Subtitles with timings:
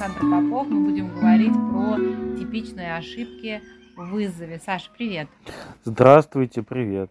[0.00, 0.66] Александр Попов.
[0.68, 1.98] Мы будем говорить про
[2.38, 3.60] типичные ошибки
[3.96, 4.58] в вызове.
[4.64, 5.28] Саша, привет.
[5.84, 7.10] Здравствуйте, привет.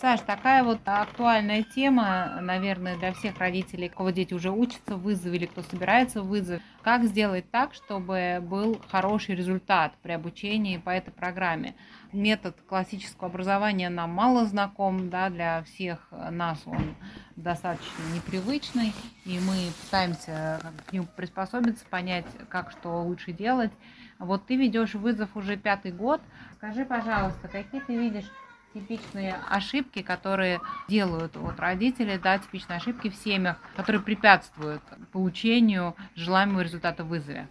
[0.00, 5.36] Саш, такая вот актуальная тема, наверное, для всех родителей, кого дети уже учатся в вызове
[5.38, 6.60] или кто собирается в вызов.
[6.82, 11.76] Как сделать так, чтобы был хороший результат при обучении по этой программе?
[12.12, 16.94] Метод классического образования нам мало знаком, да, для всех нас он
[17.34, 23.72] достаточно непривычный, и мы пытаемся к нему приспособиться, понять, как что лучше делать.
[24.18, 26.22] Вот ты ведешь вызов уже пятый год.
[26.56, 28.30] Скажи, пожалуйста, какие ты видишь
[28.72, 36.60] типичные ошибки, которые делают вот родители, да, типичные ошибки в семьях, которые препятствуют получению желаемого
[36.60, 37.48] результата в вызове?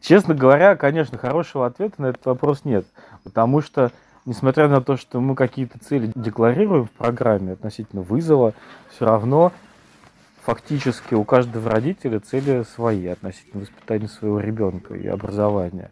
[0.00, 2.86] Честно говоря, конечно, хорошего ответа на этот вопрос нет,
[3.24, 3.90] потому что
[4.24, 8.54] несмотря на то, что мы какие-то цели декларируем в программе относительно вызова,
[8.90, 9.52] все равно
[10.42, 15.90] фактически у каждого родителя цели свои относительно воспитания своего ребенка и образования.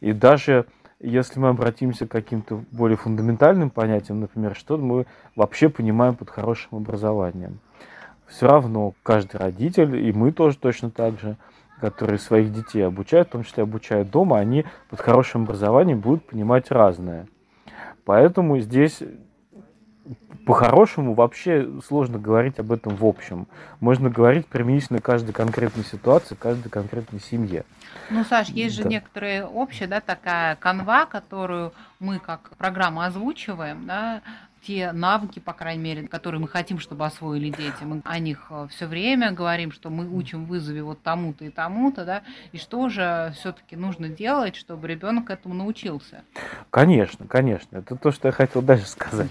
[0.00, 0.66] И даже
[1.00, 6.78] если мы обратимся к каким-то более фундаментальным понятиям, например, что мы вообще понимаем под хорошим
[6.78, 7.58] образованием,
[8.26, 11.36] все равно каждый родитель, и мы тоже точно так же,
[11.80, 16.70] которые своих детей обучают, в том числе обучают дома, они под хорошим образованием будут понимать
[16.70, 17.26] разное.
[18.04, 19.02] Поэтому здесь
[20.46, 23.48] по-хорошему вообще сложно говорить об этом в общем.
[23.80, 27.64] Можно говорить применительно каждой конкретной ситуации, каждой конкретной семье.
[28.10, 28.82] Ну, Саш, есть да.
[28.84, 34.22] же некоторые общие, да, такая канва, которую мы как программа озвучиваем, да,
[34.66, 37.84] те навыки, по крайней мере, которые мы хотим, чтобы освоили дети.
[37.84, 42.04] Мы о них э, все время говорим, что мы учим вызове вот тому-то и тому-то,
[42.04, 42.22] да,
[42.52, 46.22] и что же все-таки нужно делать, чтобы ребенок этому научился?
[46.70, 47.78] Конечно, конечно.
[47.78, 49.30] Это то, что я хотел дальше сказать.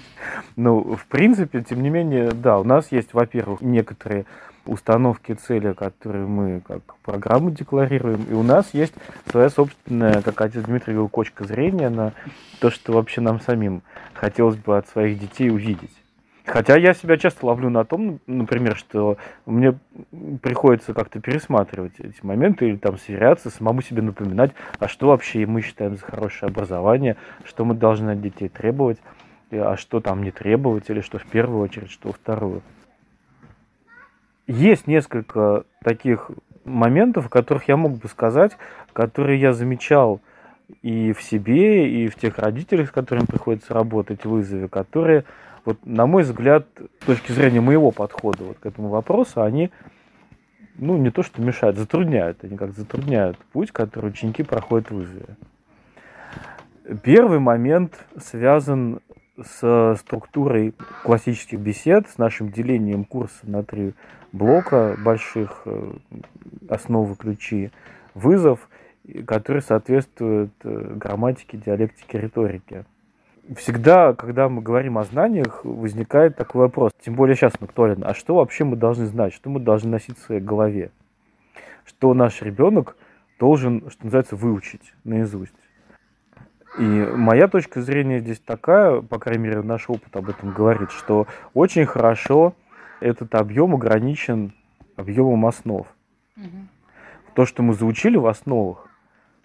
[0.56, 4.26] Ну, в принципе, тем не менее, да, у нас есть, во-первых, некоторые
[4.66, 8.24] установки цели, которые мы как программу декларируем.
[8.30, 8.94] И у нас есть
[9.30, 12.14] своя собственная, как отец Дмитрий говорил, кочка зрения на
[12.60, 13.82] то, что вообще нам самим
[14.14, 15.92] хотелось бы от своих детей увидеть.
[16.46, 19.18] Хотя я себя часто ловлю на том, например, что
[19.48, 19.78] мне
[20.44, 25.62] приходится как-то пересматривать эти моменты или там сверяться, самому себе напоминать, а что вообще мы
[25.62, 29.00] считаем за хорошее образование, что мы должны от детей требовать,
[29.52, 32.62] а что там не требовать, или что в первую очередь, что во вторую.
[34.48, 36.30] Есть несколько таких
[36.66, 38.58] моментов, которых я мог бы сказать,
[38.94, 40.22] которые я замечал
[40.82, 45.26] и в себе, и в тех родителях, с которыми приходится работать в вызове, которые,
[45.64, 46.68] вот, на мой взгляд,
[47.02, 49.72] с точки зрения моего подхода вот к этому вопросу, они
[50.78, 55.38] ну, не то что мешают, затрудняют, они как затрудняют путь, который ученики проходят в вызове.
[57.04, 59.00] Первый момент связан
[59.42, 60.74] с структурой
[61.04, 63.94] классических бесед, с нашим делением курса на три
[64.36, 65.94] блока больших, э,
[66.70, 67.72] основы ключи,
[68.14, 68.68] вызов,
[69.26, 72.86] который соответствует э, грамматике, диалектике, риторике.
[73.56, 78.14] Всегда, когда мы говорим о знаниях, возникает такой вопрос, тем более сейчас он актуален, а
[78.14, 80.92] что вообще мы должны знать, что мы должны носить в своей голове?
[81.86, 82.98] Что наш ребенок
[83.40, 85.54] должен, что называется, выучить наизусть?
[86.80, 91.28] И моя точка зрения здесь такая, по крайней мере, наш опыт об этом говорит, что
[91.54, 92.54] очень хорошо
[93.00, 94.54] этот объем ограничен
[94.96, 95.88] объемом основ.
[96.38, 96.46] Угу.
[97.36, 98.88] То, что мы заучили в основах,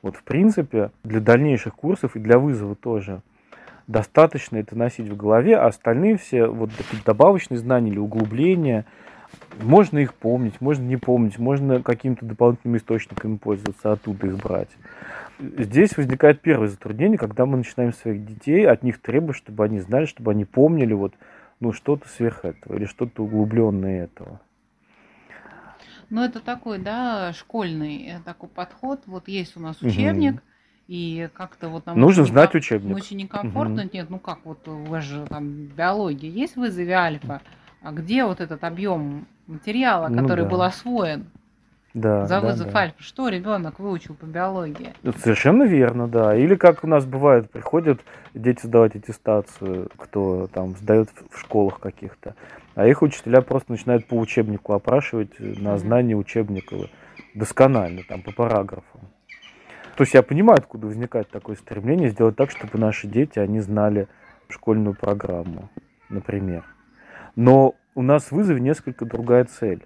[0.02, 3.22] вот в принципе для дальнейших курсов и для вызова тоже
[3.86, 6.70] достаточно это носить в голове, а остальные все вот
[7.04, 8.86] добавочные знания или углубления,
[9.60, 14.70] можно их помнить, можно не помнить, можно какими-то дополнительными источниками пользоваться, оттуда их брать.
[15.38, 20.04] Здесь возникает первое затруднение, когда мы начинаем своих детей от них требовать, чтобы они знали,
[20.04, 21.14] чтобы они помнили вот,
[21.60, 24.40] ну, что-то сверх этого или что-то углубленное этого.
[26.08, 29.02] Ну, это такой, да, школьный э, такой подход.
[29.06, 30.42] Вот есть у нас учебник, угу.
[30.88, 32.00] и как-то вот нам...
[32.00, 32.96] Нужно очень знать учебник.
[32.96, 33.82] Очень некомфортно.
[33.82, 33.90] Угу.
[33.92, 37.42] Нет, ну как, вот у вас же там биология есть в вызове альфа,
[37.80, 40.50] а где вот этот объем материала, ну который ну, да.
[40.50, 41.26] был освоен?
[41.94, 42.78] Да, за вызов да, да.
[42.80, 43.02] альфа.
[43.02, 44.94] Что ребенок выучил по биологии?
[45.18, 46.36] Совершенно верно, да.
[46.36, 48.00] Или как у нас бывает, приходят
[48.34, 52.34] дети сдавать аттестацию, кто там сдает в школах каких-то,
[52.74, 56.76] а их учителя просто начинают по учебнику опрашивать на знание учебника
[57.34, 59.00] досконально, там по параграфам.
[59.96, 64.08] То есть я понимаю, откуда возникает такое стремление сделать так, чтобы наши дети, они знали
[64.48, 65.68] школьную программу,
[66.08, 66.64] например.
[67.36, 69.84] Но у нас в вызове несколько другая цель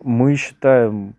[0.00, 1.14] мы считаем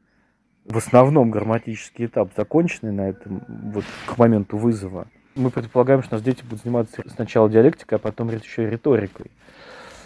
[0.66, 3.44] в основном грамматический этап законченный на этом,
[3.74, 5.08] вот к моменту вызова.
[5.36, 9.32] Мы предполагаем, что нас дети будут заниматься сначала диалектикой, а потом еще и риторикой.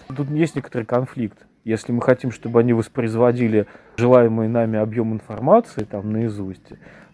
[0.07, 1.45] Тут есть некоторый конфликт.
[1.65, 3.67] Если мы хотим, чтобы они воспроизводили
[3.97, 6.71] желаемый нами объем информации там наизусть,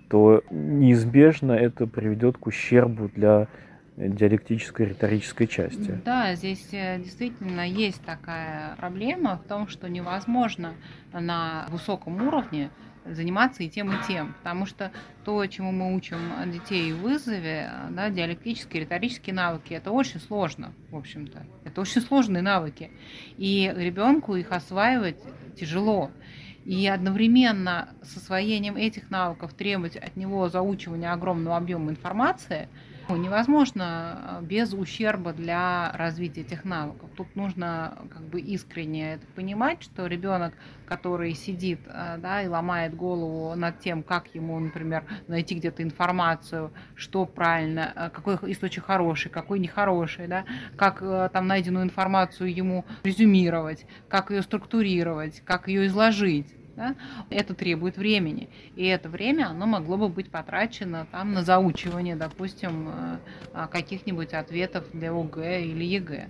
[0.10, 3.48] то неизбежно это приведет к ущербу для
[3.96, 6.00] диалектической риторической части.
[6.04, 10.74] Да, здесь э, действительно есть такая проблема в том, что невозможно
[11.12, 12.72] на высоком уровне
[13.06, 14.34] заниматься и тем, и тем.
[14.40, 14.92] Потому что
[15.26, 16.18] то, чему мы учим
[16.48, 21.46] детей в вызове, да, диалектические, риторические навыки, это очень сложно, в общем-то.
[21.66, 22.90] Это очень сложные навыки.
[23.38, 25.18] И ребенку их осваивать
[25.60, 26.12] тяжело.
[26.66, 32.70] И одновременно с освоением этих навыков требовать от него заучивания огромного объема информации–
[33.10, 37.10] невозможно э, без ущерба для развития этих навыков.
[37.16, 40.54] Тут нужно как бы искренне это понимать, что ребенок,
[40.86, 46.72] который сидит э, да, и ломает голову над тем, как ему, например, найти где-то информацию,
[46.96, 50.46] что правильно, э, какой источник хороший, какой нехороший, да,
[50.78, 51.00] как
[51.32, 56.96] там найденную информацию ему резюмировать, как ее структурировать, как ее изложить да,
[57.30, 58.50] это требует времени.
[58.76, 63.18] И это время, оно могло бы быть потрачено там на заучивание, допустим, э,
[63.54, 66.28] а, каких-нибудь ответов для ОГЭ или ЕГЭ.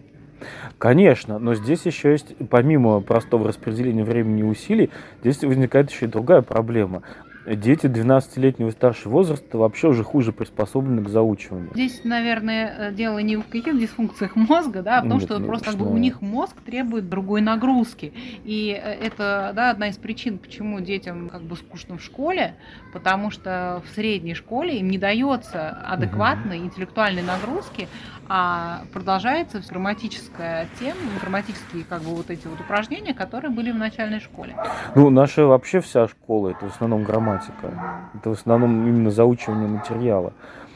[0.78, 4.90] Конечно, но здесь еще есть, помимо простого распределения времени и усилий,
[5.22, 7.04] здесь возникает еще и другая проблема
[7.45, 11.72] дети 12-летнего и старшего возраста вообще уже хуже приспособлены к заучиванию.
[11.74, 15.40] Здесь, наверное, э, дело не в каких дисфункциях мозга, да, а в том, Нет, что
[15.40, 18.13] просто как бы у них мозг требует другой нагрузки.
[18.44, 22.56] И э, это да, одна из причин, почему детям как бы скучно в школе,
[22.94, 26.66] потому что в средней школе им не дается адекватной угу.
[26.68, 27.88] интеллектуальной нагрузки,
[28.30, 34.20] а продолжается грамматическая тема, грамматические как бы вот эти вот упражнения, которые были в начальной
[34.20, 34.56] школе.
[34.96, 40.34] Ну, наша вообще вся школа, это в основном грамматика, это в основном именно заучивание материала.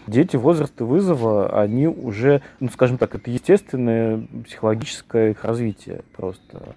[0.08, 6.76] Дети возраста вызова, они уже, ну, скажем так, это естественное психологическое их развитие просто.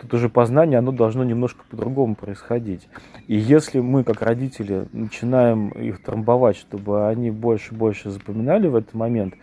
[0.00, 2.88] Тут уже познание, оно должно немножко по-другому происходить.
[3.26, 8.74] И если мы, как родители, начинаем их трамбовать, чтобы они больше и больше запоминали в
[8.74, 9.34] этот момент,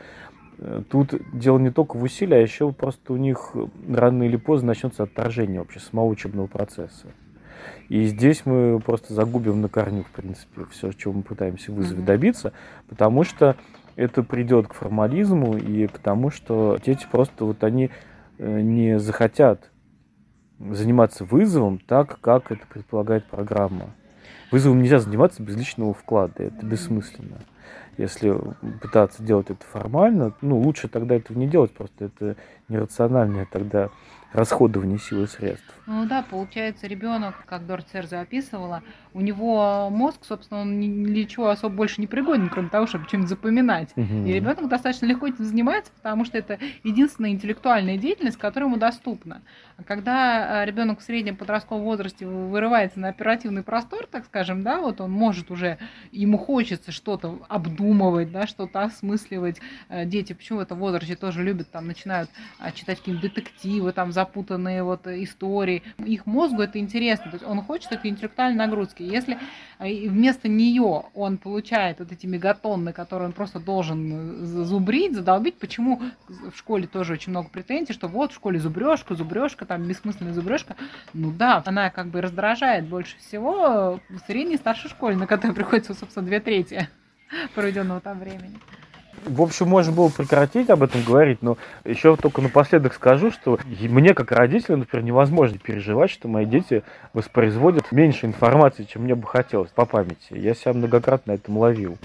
[0.90, 3.56] Тут дело не только в усилии, а еще просто у них
[3.90, 7.08] рано или поздно начнется отторжение вообще самого учебного процесса.
[7.90, 12.54] И здесь мы просто загубим на корню, в принципе, все, чего мы пытаемся вызове добиться,
[12.88, 13.56] потому что
[13.96, 17.90] это придет к формализму и к тому, что дети просто вот они
[18.38, 19.72] э, не захотят
[20.60, 23.96] заниматься вызовом так, как это предполагает программа.
[24.52, 27.40] Вызовом нельзя заниматься без личного вклада, это бессмысленно
[28.02, 28.36] если
[28.82, 32.36] пытаться делать это формально, ну, лучше тогда этого не делать, просто это
[32.68, 33.90] нерациональное тогда
[34.34, 35.74] расходование сил и средств.
[35.92, 38.82] Ну да, получается, ребенок, как Дор Церза описывала,
[39.14, 43.28] у него мозг, собственно, он ни чего особо больше не пригоден, кроме того, чтобы чем-то
[43.28, 43.90] запоминать.
[43.98, 44.26] Угу.
[44.26, 49.42] И ребенок достаточно легко этим занимается, потому что это единственная интеллектуальная деятельность, которая ему доступна.
[49.76, 54.80] А когда а, ребенок в среднем подростковом возрасте вырывается на оперативный простор, так скажем, да,
[54.80, 55.78] вот он может уже,
[56.12, 59.60] ему хочется что-то обдумывать, да, что-то осмысливать.
[59.90, 62.30] Э, дети почему в этом возрасте тоже любят, там, начинают
[62.60, 65.81] а, читать какие-то детективы, там, запутанные вот истории.
[66.00, 69.04] Их мозгу это интересно, то есть он хочет этой интеллектуальной нагрузки.
[69.04, 69.38] Если
[69.80, 76.02] э, вместо нее он получает вот эти мегатонны, которые он просто должен зубрить, задолбить, почему
[76.28, 80.76] в школе тоже очень много претензий, что вот в школе зубрежка, зубрежка, там бессмысленная зубрежка.
[81.14, 85.54] Ну да, она как бы раздражает больше всего в средней и старшей школе, на которой
[85.54, 86.90] приходится, собственно, две трети
[87.56, 88.58] проведенного там времени.
[89.26, 94.14] В общем, можно было прекратить об этом говорить, но еще только напоследок скажу, что мне,
[94.14, 99.70] как родителю, например, невозможно переживать, что мои дети воспроизводят меньше информации, чем мне бы хотелось
[99.72, 100.32] по памяти.
[100.32, 101.98] Я себя многократно на этом ловил.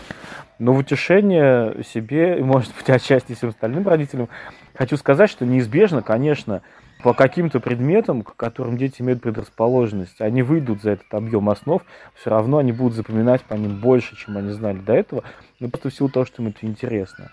[0.58, 4.28] Но в утешение себе, и, может быть, отчасти всем остальным родителям,
[4.75, 6.61] хочу сказать, что неизбежно, конечно,
[7.02, 11.82] по каким-то предметам, к которым дети имеют предрасположенность, они выйдут за этот объем основ,
[12.14, 15.24] все равно они будут запоминать по ним больше, чем они знали до этого,
[15.60, 17.30] ну просто в силу того, что им это интересно.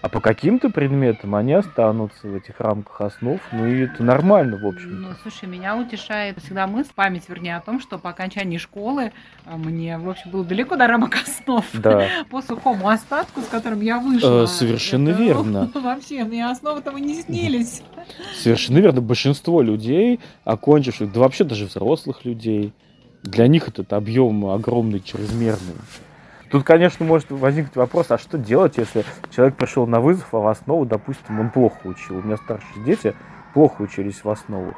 [0.00, 4.66] А по каким-то предметам они останутся в этих рамках основ, ну и это нормально, в
[4.66, 5.02] общем.
[5.02, 9.12] Ну, слушай, меня утешает всегда мысль, память, вернее, о том, что по окончании школы
[9.46, 11.64] а, мне, в общем, было далеко до рамок основ.
[11.72, 12.06] Да.
[12.30, 14.44] По сухому остатку, с которым я вышла.
[14.44, 15.70] Э, совершенно это, верно.
[15.74, 17.82] Вообще, мне основы того не снились.
[18.34, 19.00] Совершенно верно.
[19.00, 22.72] Большинство людей, окончивших, да вообще даже взрослых людей,
[23.22, 25.74] для них этот объем огромный, чрезмерный.
[26.50, 30.46] Тут, конечно, может возникнуть вопрос, а что делать, если человек пришел на вызов, а в
[30.46, 32.18] основу, допустим, он плохо учил.
[32.18, 33.14] У меня старшие дети
[33.54, 34.76] плохо учились в основах.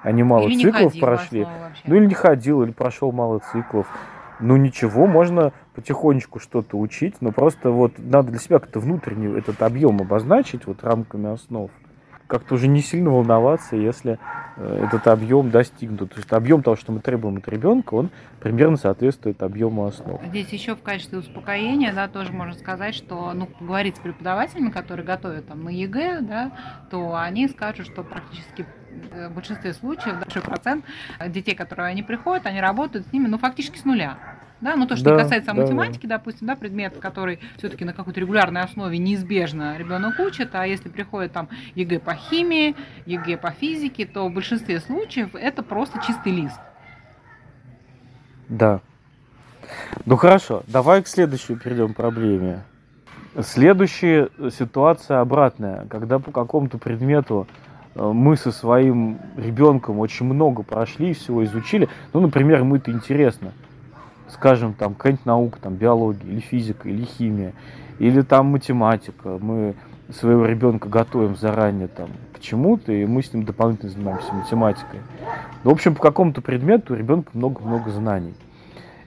[0.00, 1.46] Они мало или циклов прошли.
[1.86, 3.88] Ну или не ходил, или прошел мало циклов.
[4.38, 9.62] Ну ничего, можно потихонечку что-то учить, но просто вот надо для себя как-то внутренне этот
[9.62, 11.70] объем обозначить вот рамками основ.
[12.28, 14.18] Как-то уже не сильно волноваться, если
[14.56, 16.12] э, этот объем достигнут.
[16.12, 20.22] То есть объем того, что мы требуем от ребенка, он примерно соответствует объему основ.
[20.26, 25.04] Здесь еще в качестве успокоения, да, тоже можно сказать, что, ну, поговорить с преподавателями, которые
[25.06, 26.52] готовят там на ЕГЭ, да,
[26.90, 28.66] то они скажут, что практически
[29.12, 30.84] э, в большинстве случаев, большой процент
[31.28, 34.18] детей, которые они приходят, они работают с ними, ну, фактически с нуля.
[34.60, 36.18] Да, ну то, что да, касается да, математики, да.
[36.18, 41.32] допустим, да, предмет, который все-таки на какой-то регулярной основе неизбежно ребенок учит, а если приходит
[41.32, 42.74] там ЕГЭ по химии,
[43.06, 46.58] ЕГЭ по физике, то в большинстве случаев это просто чистый лист.
[48.48, 48.80] Да.
[50.06, 52.64] Ну хорошо, давай к следующей перейдем проблеме.
[53.40, 57.46] Следующая ситуация обратная, когда по какому-то предмету
[57.94, 61.88] э, мы со своим ребенком очень много прошли, всего изучили.
[62.12, 63.52] Ну, например, ему это интересно
[64.30, 67.52] скажем, там, какая-нибудь наука, там, биология, или физика, или химия,
[67.98, 69.38] или там математика.
[69.40, 69.74] Мы
[70.10, 75.00] своего ребенка готовим заранее там к чему-то, и мы с ним дополнительно занимаемся математикой.
[75.64, 78.34] Ну, в общем, по какому-то предмету у ребенка много-много знаний.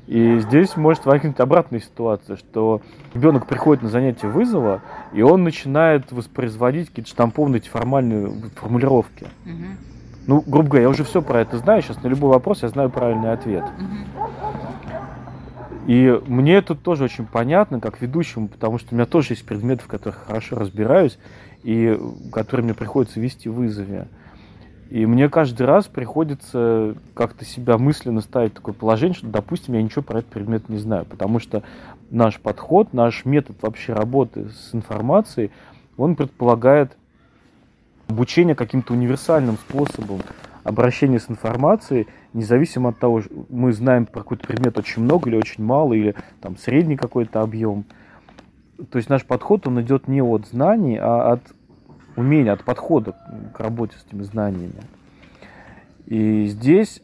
[0.07, 2.81] И здесь может возникнуть обратная ситуация, что
[3.13, 4.81] ребенок приходит на занятие вызова,
[5.13, 9.27] и он начинает воспроизводить какие-то штампованные формальные формулировки.
[9.45, 9.65] Угу.
[10.27, 12.89] Ну, грубо говоря, я уже все про это знаю, сейчас на любой вопрос я знаю
[12.89, 13.63] правильный ответ.
[13.63, 14.70] Угу.
[15.87, 19.83] И мне это тоже очень понятно, как ведущему, потому что у меня тоже есть предметы,
[19.83, 21.17] в которых хорошо разбираюсь,
[21.63, 21.99] и
[22.31, 24.07] которые мне приходится вести в вызове.
[24.89, 29.81] И мне каждый раз приходится как-то себя мысленно ставить в такое положение, что, допустим, я
[29.81, 31.63] ничего про этот предмет не знаю, потому что
[32.09, 35.49] наш подход, наш метод вообще работы с информацией,
[35.95, 36.97] он предполагает
[38.09, 40.19] обучение каким-то универсальным способом
[40.63, 45.63] обращения с информацией– независимо от того, мы знаем про какой-то предмет очень много или очень
[45.63, 47.85] мало, или там средний какой-то объем.
[48.89, 51.41] То есть наш подход, он идет не от знаний, а от
[52.15, 53.15] умения, от подхода
[53.53, 54.81] к работе с этими знаниями.
[56.05, 57.01] И здесь,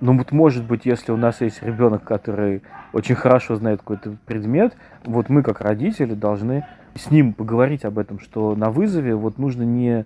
[0.00, 2.62] ну вот может быть, если у нас есть ребенок, который
[2.92, 8.18] очень хорошо знает какой-то предмет, вот мы как родители должны с ним поговорить об этом,
[8.18, 10.04] что на вызове вот нужно не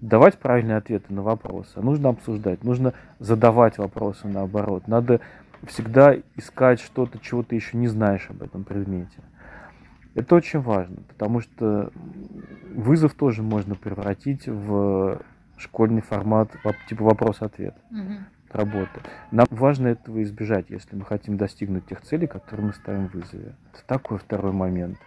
[0.00, 4.88] давать правильные ответы на вопросы, а нужно обсуждать, нужно задавать вопросы наоборот.
[4.88, 5.20] Надо
[5.66, 9.18] всегда искать что-то, чего ты еще не знаешь об этом предмете.
[10.14, 11.92] Это очень важно, потому что
[12.74, 15.20] вызов тоже можно превратить в
[15.56, 16.50] школьный формат
[16.88, 18.14] типа вопрос-ответ угу.
[18.50, 19.00] работы.
[19.30, 23.54] Нам важно этого избежать, если мы хотим достигнуть тех целей, которые мы ставим в вызове.
[23.72, 24.98] Это такой второй момент.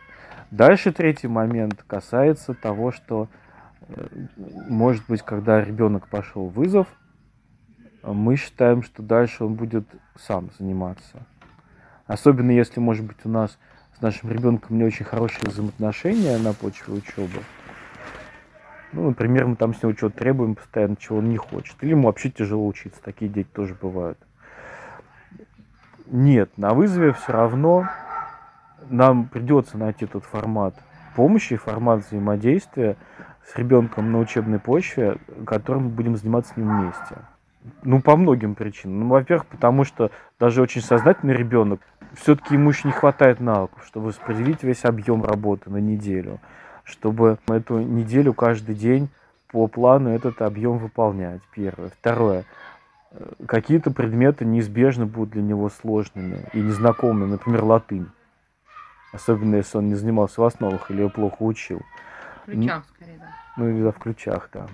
[0.52, 3.28] Дальше третий момент касается того, что
[4.70, 6.88] может быть, когда ребенок пошел вызов,
[8.04, 9.86] мы считаем, что дальше он будет
[10.18, 11.26] сам заниматься.
[12.06, 13.58] Особенно если, может быть, у нас
[13.98, 17.40] с нашим ребенком не очень хорошие взаимоотношения на почве учебы.
[18.92, 21.76] Ну, например, мы там с него чего-то требуем постоянно, чего он не хочет.
[21.82, 23.02] Или ему вообще тяжело учиться.
[23.02, 24.20] Такие дети тоже бывают.
[26.06, 27.88] Нет, на вызове все равно
[28.90, 30.76] нам придется найти тот формат
[31.16, 32.98] помощи, формат взаимодействия,
[33.46, 37.18] с ребенком на учебной почве, которым мы будем заниматься с ним вместе.
[37.84, 39.02] Ну, по многим причинам.
[39.02, 41.82] Ну, во-первых, потому что даже очень сознательный ребенок,
[42.14, 46.40] все-таки ему еще не хватает навыков, чтобы распределить весь объем работы на неделю,
[46.84, 49.10] чтобы эту неделю каждый день
[49.52, 51.42] по плану этот объем выполнять.
[51.54, 51.90] Первое.
[51.90, 52.44] Второе.
[53.46, 58.10] Какие-то предметы неизбежно будут для него сложными и незнакомыми, например, латынь.
[59.14, 61.82] Особенно если он не занимался в основах или его плохо учил.
[62.44, 63.28] В ключах, скорее, да.
[63.58, 64.68] Ну, или в ключах, да.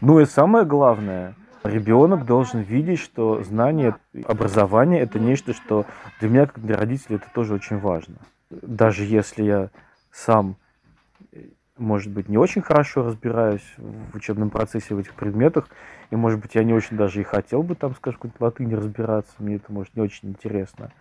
[0.00, 5.84] Ну и самое главное, ребенок должен видеть, что знание, образование это нечто, что
[6.20, 8.16] для меня, как для родителей, это тоже очень важно.
[8.50, 9.70] Даже если я
[10.10, 10.56] сам,
[11.76, 15.68] может быть, не очень хорошо разбираюсь в учебном процессе в этих предметах,
[16.10, 19.32] и, может быть, я не очень даже и хотел бы там, скажем, какой-то латыни разбираться,
[19.38, 20.92] мне это, может, не очень интересно.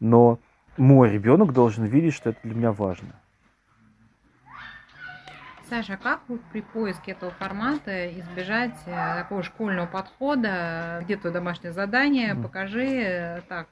[0.00, 0.38] Но
[0.76, 3.14] мой ребенок должен видеть, что это для меня важно.
[5.68, 11.00] Саша, как вот при поиске этого формата избежать э, такого школьного подхода?
[11.02, 12.34] Где твое домашнее задание?
[12.34, 12.42] Mm.
[12.42, 13.66] Покажи, э, так,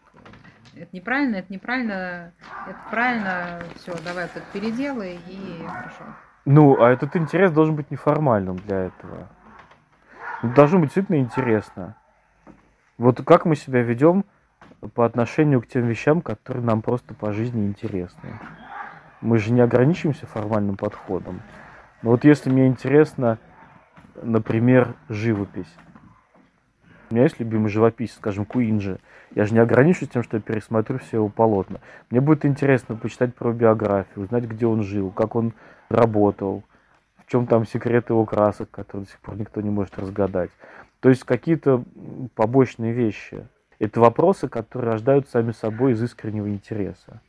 [0.74, 2.32] это неправильно, это неправильно,
[2.66, 6.04] это правильно, все, давай это переделай и хорошо.
[6.44, 9.28] Ну, а этот интерес должен быть неформальным для этого.
[10.42, 11.96] Должно быть действительно интересно.
[12.98, 14.24] Вот как мы себя ведем
[14.94, 18.40] по отношению к тем вещам, которые нам просто по жизни интересны.
[19.20, 21.40] Мы же не ограничиваемся формальным подходом.
[22.04, 23.38] Но вот если мне интересно,
[24.20, 25.74] например, живопись.
[27.08, 29.00] У меня есть любимый живописец, скажем, Куинджи.
[29.34, 31.80] Я же не ограничусь тем, что я пересмотрю все его полотна.
[32.10, 35.54] Мне будет интересно почитать про биографию, узнать, где он жил, как он
[35.88, 36.62] работал,
[37.16, 40.50] в чем там секрет его красок, которые до сих пор никто не может разгадать.
[41.00, 41.84] То есть какие-то
[42.34, 43.48] побочные вещи.
[43.78, 47.22] Это вопросы, которые рождаются сами собой из искреннего интереса.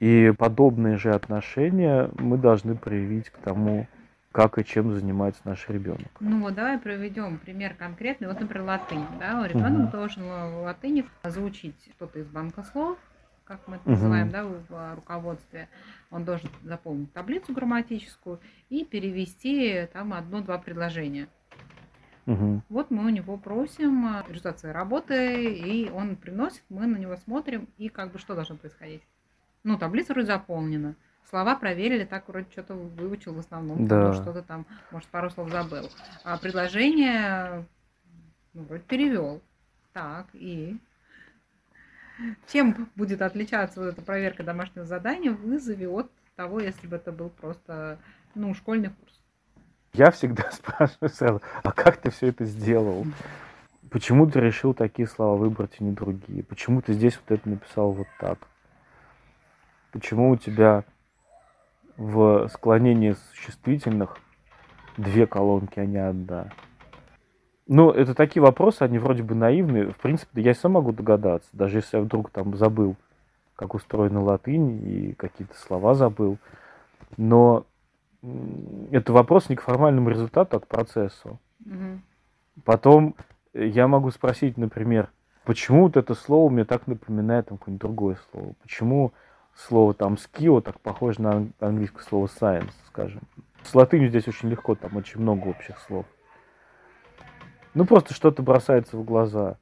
[0.00, 3.86] И подобные же отношения мы должны проявить к тому,
[4.30, 6.08] как и чем занимается наш ребенок.
[6.20, 8.28] Ну вот давай проведем пример конкретный.
[8.28, 9.04] Вот, например, латынь.
[9.18, 9.46] Да?
[9.46, 9.92] Ребенок угу.
[9.92, 12.98] должен в латыни заучить что-то из банка слов,
[13.44, 13.92] как мы это угу.
[13.92, 15.68] называем да, в руководстве.
[16.10, 18.38] Он должен заполнить таблицу грамматическую
[18.68, 21.26] и перевести там одно-два предложения.
[22.26, 22.62] Угу.
[22.68, 27.68] Вот мы у него просим результат своей работы, и он приносит, мы на него смотрим,
[27.78, 29.02] и как бы что должно происходить?
[29.68, 30.94] Ну, таблица вроде заполнена.
[31.28, 34.14] Слова проверили, так вроде что-то выучил в основном, да.
[34.14, 35.90] что-то там, может, пару слов забыл.
[36.24, 37.66] А предложение,
[38.54, 39.42] ну, вроде перевел.
[39.92, 40.78] Так, и
[42.50, 47.12] чем будет отличаться вот эта проверка домашнего задания в вызове от того, если бы это
[47.12, 47.98] был просто,
[48.34, 49.20] ну, школьный курс?
[49.92, 53.04] Я всегда спрашиваю сразу, а как ты все это сделал?
[53.90, 56.42] Почему ты решил такие слова выбрать, а не другие?
[56.42, 58.38] Почему ты здесь вот это написал вот так?
[59.98, 60.84] Почему у тебя
[61.96, 64.16] в склонении существительных
[64.96, 66.52] две колонки, а не одна?
[67.66, 69.90] Ну, это такие вопросы, они вроде бы наивные.
[69.90, 72.94] В принципе, я сам могу догадаться, даже если я вдруг там забыл,
[73.56, 76.38] как устроена латынь и какие-то слова забыл.
[77.16, 77.66] Но
[78.92, 81.40] это вопрос не к формальному результату, а к процессу.
[81.66, 82.62] Угу.
[82.64, 83.16] Потом
[83.52, 85.10] я могу спросить, например,
[85.44, 88.54] почему вот это слово мне так напоминает там какое-нибудь другое слово?
[88.62, 89.12] Почему
[89.58, 93.22] слово там skill так похоже на английское слово science, скажем.
[93.62, 96.06] С латынью здесь очень легко, там очень много общих слов.
[97.74, 99.56] Ну, просто что-то бросается в глаза.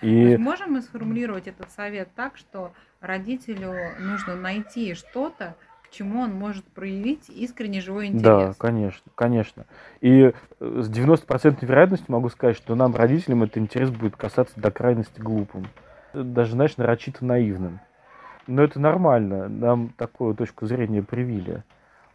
[0.00, 0.36] И...
[0.36, 6.64] Можем мы сформулировать этот совет так, что родителю нужно найти что-то, к чему он может
[6.64, 8.22] проявить искренне живой интерес?
[8.22, 9.66] Да, конечно, конечно.
[10.00, 15.20] И с 90% вероятностью могу сказать, что нам, родителям, этот интерес будет касаться до крайности
[15.20, 15.68] глупым.
[16.12, 17.80] Даже, знаешь, нарочито наивным.
[18.46, 19.48] Но это нормально.
[19.48, 21.62] Нам такую точку зрения привили.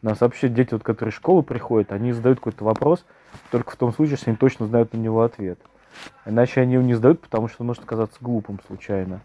[0.01, 3.05] У нас вообще дети, вот, которые в школу приходят, они задают какой-то вопрос
[3.51, 5.59] только в том случае, если они точно знают на него ответ.
[6.25, 9.21] Иначе они его не задают, потому что он может оказаться глупым случайно.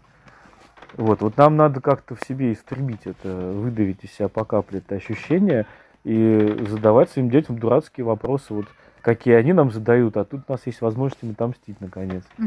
[0.95, 4.95] Вот, вот нам надо как-то в себе истребить это, выдавить из себя по капле это
[4.95, 5.65] ощущение
[6.03, 8.65] и задавать своим детям дурацкие вопросы, вот
[9.01, 12.23] какие они нам задают, а тут у нас есть возможность им отомстить наконец.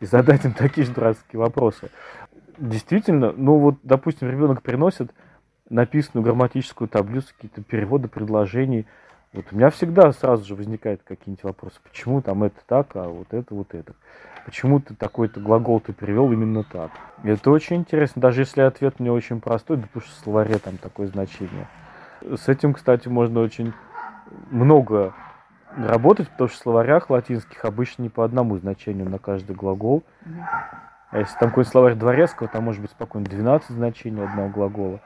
[0.00, 1.88] И задать им такие же дурацкие вопросы
[2.58, 5.12] действительно, ну вот, допустим, ребенок приносит
[5.68, 8.86] написанную грамматическую таблицу, какие-то переводы предложений.
[9.32, 11.76] Вот у меня всегда сразу же возникают какие-нибудь вопросы.
[11.82, 13.94] Почему там это так, а вот это вот это?
[14.44, 16.92] Почему ты такой-то глагол ты перевел именно так?
[17.24, 21.08] Это очень интересно, даже если ответ не очень простой, потому что в словаре там такое
[21.08, 21.66] значение.
[22.22, 23.72] С этим, кстати, можно очень
[24.50, 25.14] много
[25.76, 30.04] работать, потому что в словарях латинских обычно не по одному значению на каждый глагол.
[31.16, 35.00] А если там какой-то словарь дворецкого, там может быть спокойно 12 значений одного глагола.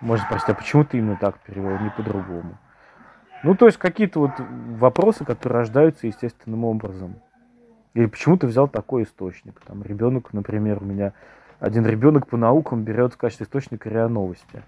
[0.00, 2.56] Можно спросить, а почему ты именно так перевел, не по-другому?
[3.42, 7.16] Ну, то есть какие-то вот вопросы, которые рождаются естественным образом.
[7.94, 9.60] Или почему ты взял такой источник?
[9.66, 11.14] Там ребенок, например, у меня
[11.58, 14.62] один ребенок по наукам берет в качестве источника РИА Новости.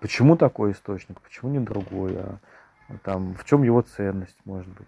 [0.00, 1.18] Почему такой источник?
[1.22, 2.14] Почему не другой?
[2.14, 2.36] А
[3.02, 4.86] там в чем его ценность, может быть?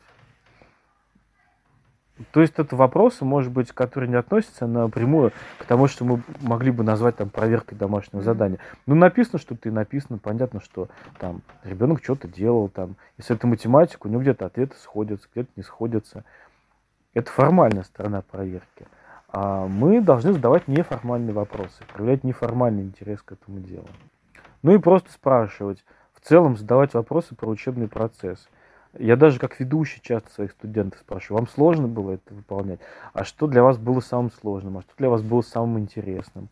[2.30, 6.70] То есть это вопросы, может быть, которые не относятся напрямую к тому, что мы могли
[6.70, 8.60] бы назвать там проверкой домашнего задания.
[8.86, 14.06] Ну, написано, что ты написано, понятно, что там ребенок что-то делал, там, если это математика,
[14.06, 16.24] у него где-то ответы сходятся, где-то не сходятся.
[17.14, 18.86] Это формальная сторона проверки.
[19.28, 23.88] А мы должны задавать неформальные вопросы, проявлять неформальный интерес к этому делу.
[24.62, 28.48] Ну и просто спрашивать, в целом задавать вопросы про учебный процесс–
[28.98, 32.80] я даже как ведущий часто своих студентов спрашиваю, вам сложно было это выполнять?
[33.12, 34.78] А что для вас было самым сложным?
[34.78, 36.48] А что для вас было самым интересным?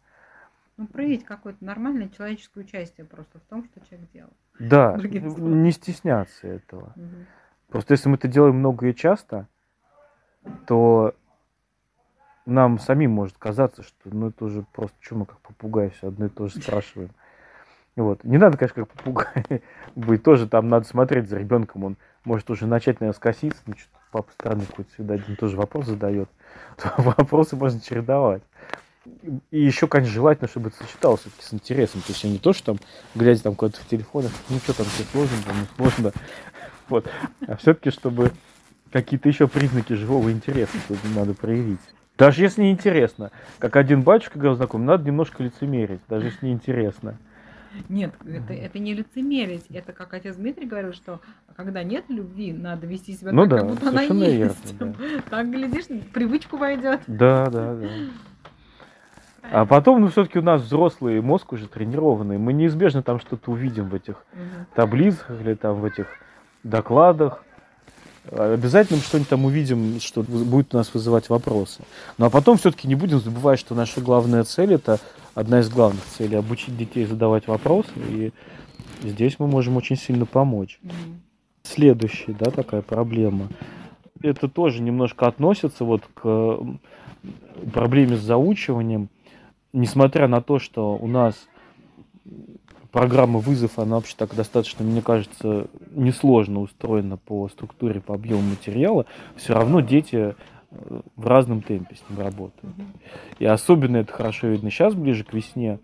[0.77, 4.31] Ну, проявить какое-то нормальное человеческое участие просто в том, что человек делал.
[4.59, 6.93] Да, не стесняться этого.
[6.97, 7.17] Угу.
[7.69, 9.49] Просто если мы это делаем много и часто,
[10.67, 11.15] то
[12.47, 16.27] нам самим может казаться, что ну это уже просто что мы как попугай все одно
[16.27, 17.11] и то же спрашиваем.
[17.97, 18.25] Вот.
[18.25, 19.63] Не надо, конечно, как попугай
[19.95, 20.23] быть.
[20.23, 21.85] Тоже там надо смотреть за ребенком.
[21.85, 23.61] Он может уже начать, наверное, скоситься.
[23.67, 26.29] Ну, что папа странный какой-то всегда один тоже вопрос задает.
[26.97, 28.43] Вопросы можно чередовать.
[29.51, 32.01] И еще, конечно, желательно, чтобы это сочеталось все-таки с интересом.
[32.03, 32.79] То есть не то, что там,
[33.15, 36.13] глядя там куда-то в телефонах, ну что там все сложно, там не сложно.
[36.89, 37.09] Вот.
[37.47, 38.33] А все-таки, чтобы
[38.91, 40.77] какие-то еще признаки живого интереса
[41.15, 41.81] надо проявить.
[42.19, 43.31] Даже если не интересно.
[43.59, 47.17] Как один батюшка говорил знакомый, надо немножко лицемерить, даже если не интересно.
[47.89, 49.67] Нет, это, это не лицемерить.
[49.71, 51.21] Это как отец Дмитрий говорил, что
[51.57, 54.75] когда нет любви, надо вести себя Ну так, да, как будто она есть.
[54.79, 54.95] верно,
[55.31, 57.01] Так, глядишь, привычку войдет.
[57.07, 57.89] Да, да, да.
[59.51, 62.39] А потом, ну, все-таки у нас взрослый мозг уже тренированный.
[62.39, 64.67] Мы неизбежно там что-то увидим в этих Мгм.
[64.75, 66.07] таблицах или там в этих
[66.63, 67.45] докладах.
[68.31, 71.83] Обязательно мы что-нибудь там увидим, что будет у нас вызывать вопросы.
[72.19, 75.01] Ну а потом все-таки не будем забывать, что наша главная цель это
[75.35, 77.91] одна из главных целей обучить детей задавать вопросы.
[78.09, 78.33] И
[79.03, 80.79] здесь мы можем очень сильно помочь.
[80.83, 81.23] Мгм.
[81.63, 83.49] Следующая, да, такая проблема.
[84.21, 86.59] Это тоже немножко относится вот к
[87.73, 89.09] проблеме с заучиванием.
[89.73, 91.49] Несмотря на то, что у нас
[92.91, 99.07] программа вызов, она вообще так достаточно, мне кажется, несложно устроена по структуре, по объему материала,
[99.37, 100.35] все равно дети
[101.17, 102.75] в разном темпе с ним работают.
[103.39, 105.79] И особенно это хорошо видно сейчас, ближе к весне.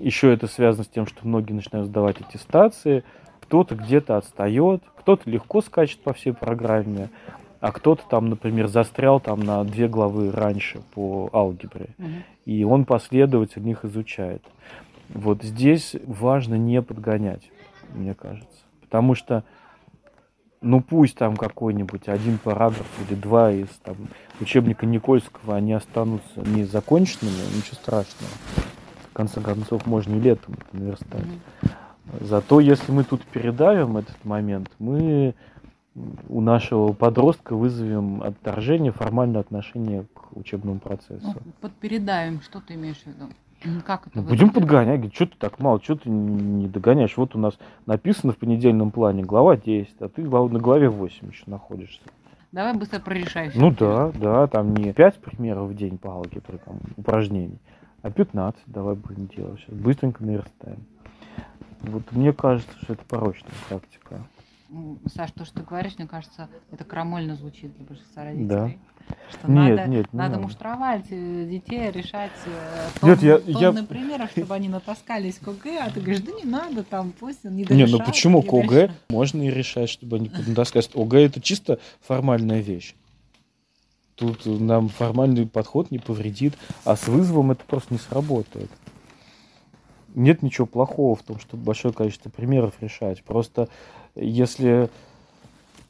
[0.00, 3.04] Еще это связано с тем, что многие начинают сдавать аттестации,
[3.40, 7.10] кто-то где-то отстает, кто-то легко скачет по всей программе,
[7.60, 12.22] а кто-то там, например, застрял там на две главы раньше по алгебре, Мгм.
[12.46, 14.42] и он последовательно их изучает.
[15.10, 17.50] Вот здесь важно не подгонять,
[17.94, 19.44] мне кажется, потому что
[20.62, 23.96] ну пусть там какой-нибудь один параграф или два из там,
[24.40, 28.32] учебника Никольского, они останутся незаконченными, ничего страшного.
[29.10, 31.26] В конце концов, можно и летом это наверстать.
[32.20, 35.34] Зато если мы тут передавим этот момент, мы
[36.28, 41.20] у нашего подростка вызовем отторжение, формальное отношение к учебному процессу.
[41.22, 43.28] Ну, под передавим, что ты имеешь в виду?
[43.84, 44.98] Как это Ну, будем подгонять.
[44.98, 47.16] Говорит, что ты так мало, что ты не догоняешь?
[47.16, 51.44] Вот у нас написано в понедельном плане глава 10, а ты на главе 8 еще
[51.46, 52.00] находишься.
[52.50, 53.60] Давай быстро прорешай всё.
[53.60, 57.58] Ну да, да, там не 5 примеров в день по алгебре, там, упражнений,
[58.02, 59.60] а 15 давай будем делать.
[59.60, 60.84] Сейчас быстренько наверстаем.
[61.80, 64.26] Вот мне кажется, что это порочная практика.
[65.06, 68.70] Саш, то, что ты говоришь, мне кажется, это крамольно звучит для большинства Да.
[69.30, 70.42] Что Нет, надо, нет, не надо надо.
[70.42, 75.48] муштровать э, детей, решать э, Нет, тонны, я- я- тонны примеров, чтобы они натаскались к
[75.48, 78.42] ОГЭ, а ты говоришь, да не надо, там пусть он не Не, ну дорешат, почему
[78.42, 78.96] не к ОГЭ дорешат».
[79.08, 80.90] можно и решать, чтобы они натаскались.
[80.94, 82.94] ОГЭ это чисто формальная вещь.
[84.16, 88.70] Тут нам формальный подход не повредит, а с вызовом это просто не сработает.
[90.14, 93.22] Нет ничего плохого в том, чтобы большое количество примеров решать.
[93.24, 93.68] Просто
[94.14, 94.90] если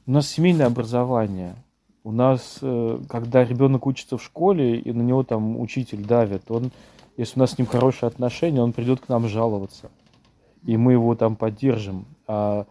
[0.06, 1.56] у нас семейное образование,
[2.04, 6.72] у нас, э, когда ребенок учится в школе, и на него там учитель давит, он,
[7.16, 9.90] если у нас с ним хорошие отношения, он придет к нам жаловаться.
[10.64, 12.06] И мы его там поддержим.
[12.26, 12.66] А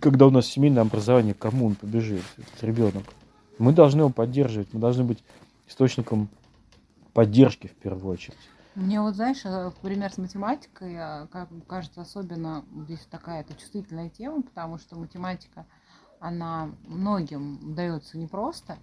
[0.00, 3.04] когда у нас семейное образование, кому он побежит, этот ребенок?
[3.58, 5.22] Мы должны его поддерживать, мы должны быть
[5.68, 6.28] источником
[7.12, 8.38] поддержки в первую очередь.
[8.74, 14.08] Мне вот, знаешь, э, пример с математикой, э, как кажется, особенно здесь такая это чувствительная
[14.08, 15.66] тема, потому что математика,
[16.20, 18.78] она многим дается непросто,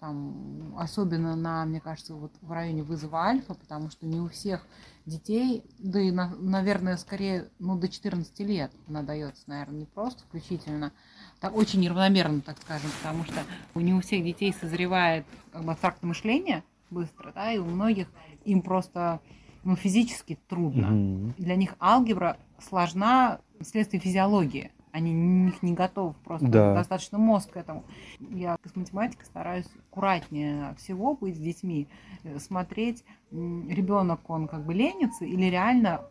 [0.00, 4.66] там, особенно на, мне кажется, вот в районе вызова альфа, потому что не у всех
[5.04, 10.22] детей, да и, на- наверное, скорее, ну, до 14 лет она дается, наверное, не просто
[10.24, 10.92] включительно,
[11.38, 13.42] так, очень неравномерно, так скажем, потому что
[13.74, 18.08] не у всех детей созревает как бы, абстрактное мышление быстро, да, и у многих
[18.44, 19.20] им просто
[19.64, 20.88] ну, физически трудно.
[20.88, 21.34] Мгм.
[21.36, 24.72] Для них алгебра сложна вследствие физиологии.
[24.92, 26.74] Они них не готовы просто Да.
[26.74, 27.84] достаточно мозг к этому.
[28.18, 31.88] Я с математикой стараюсь аккуратнее всего быть с детьми,
[32.24, 36.02] э, смотреть, ребенок он как бы ленится или реально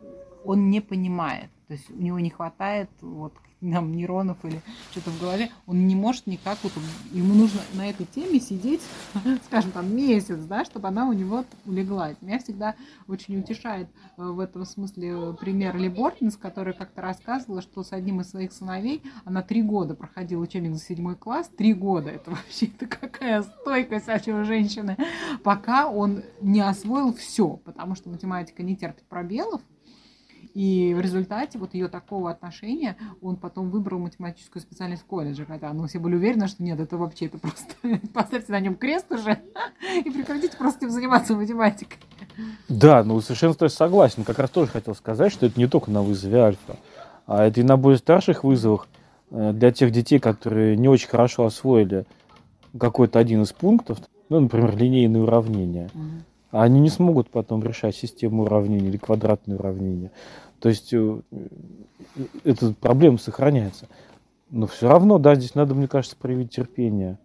[0.44, 1.50] он не понимает.
[1.68, 5.94] То есть у него не хватает вот нам нейронов или что-то в голове, он не
[5.94, 6.72] может никак, вот,
[7.12, 8.80] ему нужно на этой теме сидеть,
[9.46, 12.16] скажем, там месяц, да, чтобы она у него улеглась.
[12.20, 12.74] Меня всегда
[13.06, 18.20] очень утешает э, в этом смысле пример Ли Бортнес, которая как-то рассказывала, что с одним
[18.20, 22.66] из своих сыновей она три года проходила учебник за седьмой класс, три года, это вообще
[22.66, 24.96] это какая стойкость вообще у женщины,
[25.42, 29.60] пока он не освоил все, потому что математика не терпит пробелов,
[30.54, 35.72] и в результате вот ее такого отношения он потом выбрал математическую специальность в колледже, хотя
[35.72, 37.74] ну, все были уверены, что нет, это вообще это просто
[38.14, 39.38] поставьте на нем крест уже
[40.04, 41.98] и прекратите просто этим заниматься математикой.
[42.68, 44.24] Да, ну совершенно то есть согласен.
[44.24, 46.76] Как раз тоже хотел сказать, что это не только на вызове альфа,
[47.26, 48.88] а это и на более старших вызовах
[49.30, 52.06] э, для тех детей, которые не очень хорошо освоили
[52.78, 55.90] какой-то один из пунктов, ну, например, линейные уравнения.
[55.94, 55.98] А
[56.50, 60.10] они не смогут потом решать систему уравнений или квадратные уравнения.
[60.60, 61.20] То есть э,
[62.44, 63.88] эта проблема сохраняется.
[64.50, 67.18] Но все равно, да, здесь надо, мне кажется, проявить терпение.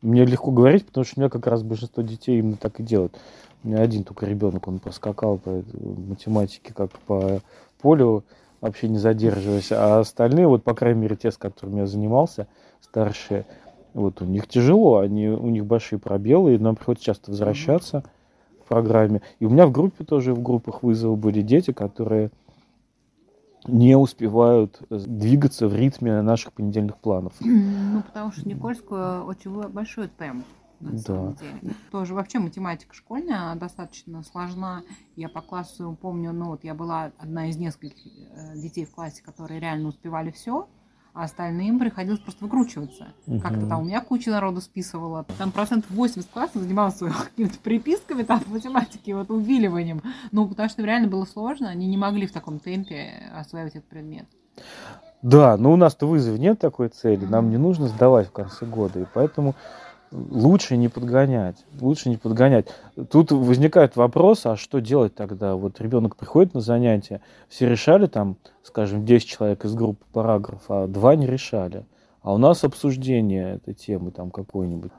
[0.00, 3.18] Мне легко говорить, потому что у меня как раз большинство детей именно так и делают.
[3.62, 7.40] У меня один только ребенок, он проскакал по математике как по
[7.82, 8.24] полю,
[8.62, 9.72] вообще не задерживаясь.
[9.72, 12.48] А остальные, вот по крайней мере те, с которыми я занимался,
[12.80, 13.44] старшие,
[13.92, 18.04] вот у них тяжело, они, у них большие пробелы, и нам приходится часто возвращаться в
[18.70, 19.20] программе.
[19.40, 22.30] И у меня в группе тоже, в группах вызова были дети, которые
[23.66, 27.34] не успевают двигаться в ритме наших понедельных планов.
[27.40, 30.46] Ну, потому что Никольскую очень большой темп.
[30.78, 30.98] На да.
[30.98, 31.74] самом деле.
[31.90, 34.82] Тоже вообще математика школьная достаточно сложна.
[35.14, 39.22] Я по классу помню, ну вот я была одна из нескольких э, детей в классе,
[39.22, 40.68] которые реально успевали все
[41.12, 43.08] а остальным приходилось просто выкручиваться.
[43.26, 43.40] Угу.
[43.40, 45.24] Как-то там у меня куча народу списывала.
[45.38, 50.02] Там процентов 80 класса занимался какими-то приписками там в математике, вот увиливанием.
[50.32, 54.26] Ну, потому что реально было сложно, они не могли в таком темпе осваивать этот предмет.
[55.22, 59.00] Да, но у нас-то вызов нет такой цели, нам не нужно сдавать в конце года,
[59.00, 59.54] и поэтому
[60.12, 62.66] лучше не подгонять, лучше не подгонять.
[63.10, 65.54] Тут возникает вопрос, а что делать тогда?
[65.54, 70.86] Вот ребенок приходит на занятия, все решали там, скажем, 10 человек из группы параграф, а
[70.86, 71.84] два не решали.
[72.22, 74.92] А у нас обсуждение этой темы там какой-нибудь,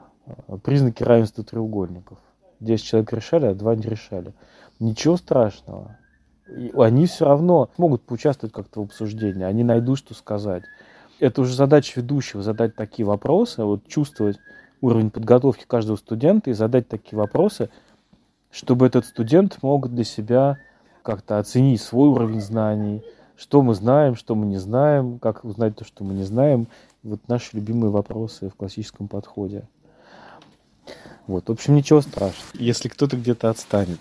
[0.48, 2.18] а, признаки равенства треугольников.
[2.62, 4.34] 10 человек решали, а два не решали.
[4.80, 5.98] Ничего страшного.
[6.76, 10.64] Они все равно могут поучаствовать как-то в обсуждении, они найдут, что сказать.
[11.20, 14.38] Это уже задача ведущего, задать такие вопросы, вот чувствовать,
[14.82, 17.70] уровень подготовки каждого студента и задать такие вопросы,
[18.52, 20.58] чтобы этот студент мог для себя
[21.04, 23.04] как-то оценить свой уровень знаний,
[23.38, 26.68] что мы знаем, что мы не знаем, как узнать то, что мы не знаем.
[27.04, 29.64] Вот наши любимые вопросы в классическом подходе.
[31.28, 34.00] Вот, в общем, ничего страшного, если кто-то где-то отстанет.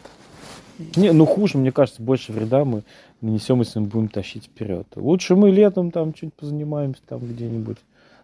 [0.96, 2.82] Не, ну хуже, мне кажется, больше вреда мы
[3.20, 4.86] нанесем, если мы будем тащить вперед.
[4.96, 7.76] Лучше мы летом там чуть позанимаемся там где-нибудь,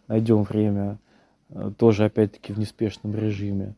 [0.09, 0.99] найдем время,
[1.79, 3.75] тоже опять-таки в неспешном режиме.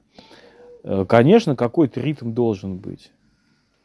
[0.85, 3.11] Э, конечно, какой-то ритм должен быть.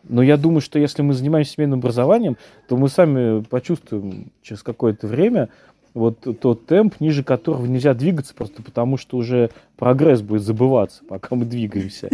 [0.08, 5.08] Но я думаю, что если мы занимаемся семейным образованием, то мы сами почувствуем через какое-то
[5.08, 5.50] время
[5.94, 11.36] вот тот темп, ниже которого нельзя двигаться, просто потому что уже прогресс будет забываться, пока
[11.36, 12.10] мы двигаемся.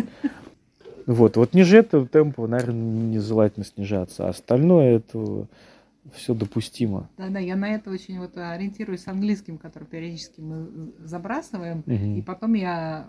[1.06, 4.28] Вот, вот ниже этого темпа, наверное, нежелательно снижаться.
[4.28, 5.48] А остальное это
[6.14, 7.10] все допустимо.
[7.18, 11.94] Да, да, я на это очень вот ориентируюсь с английским, который периодически мы забрасываем, угу.
[11.94, 13.08] и потом я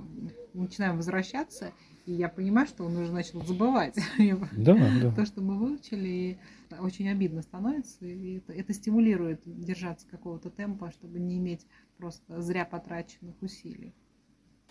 [0.53, 1.72] начинаю возвращаться,
[2.07, 3.96] и я понимаю, что он уже начал забывать.
[4.53, 5.12] Да, да.
[5.12, 6.38] То, что мы выучили,
[6.79, 12.64] очень обидно становится, и это, это стимулирует держаться какого-то темпа, чтобы не иметь просто зря
[12.64, 13.94] потраченных усилий.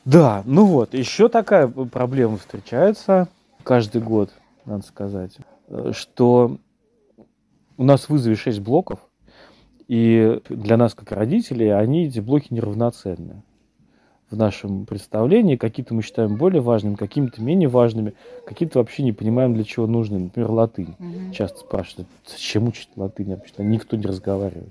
[0.05, 3.27] Да, ну вот, еще такая проблема встречается
[3.63, 4.31] каждый год,
[4.65, 6.57] надо сказать, э, что
[7.79, 8.99] у нас в вызове 6 блоков,
[9.87, 13.41] и для нас, как родителей, они, эти блоки, неравноценны
[14.29, 15.55] в нашем представлении.
[15.55, 18.15] Какие-то мы считаем более важными, какими-то менее важными,
[18.45, 20.19] какие-то вообще не понимаем, для чего нужны.
[20.19, 20.93] Например, латынь.
[20.99, 21.33] Угу.
[21.33, 23.29] Часто спрашивают, зачем учить латынь?
[23.29, 24.69] Вообще никто не разговаривает.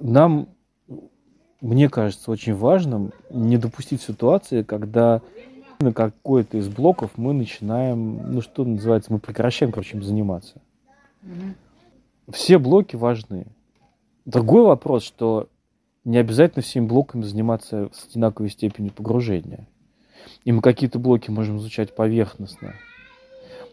[0.00, 0.48] Нам,
[1.60, 5.22] мне кажется, очень важным не допустить ситуации, когда
[5.78, 10.60] на какой-то из блоков мы начинаем, ну что называется, мы прекращаем, короче, заниматься.
[11.22, 11.54] Угу
[12.30, 13.46] все блоки важны.
[14.24, 15.48] Другой вопрос, что
[16.04, 19.66] не обязательно всеми блоками заниматься с одинаковой степенью погружения.
[20.44, 22.74] И мы какие-то блоки можем изучать поверхностно.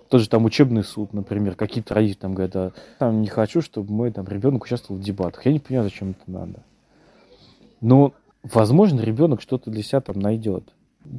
[0.10, 4.12] Тоже там учебный суд, например, какие-то родители там говорят, а, там не хочу, чтобы мой
[4.12, 5.46] там ребенок участвовал в дебатах.
[5.46, 6.64] Я не понимаю, зачем это надо.
[7.80, 10.66] Но, возможно, ребенок что-то для себя там найдет.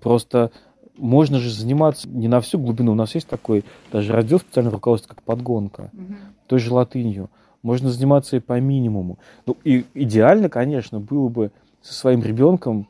[0.03, 0.51] Просто
[0.97, 2.93] можно же заниматься не на всю глубину.
[2.93, 6.15] У нас есть такой даже раздел специального руководства, как подгонка, угу.
[6.47, 7.31] той же латынью.
[7.63, 9.19] Можно заниматься и по минимуму.
[9.47, 12.89] Ну, и идеально, конечно, было бы со своим ребенком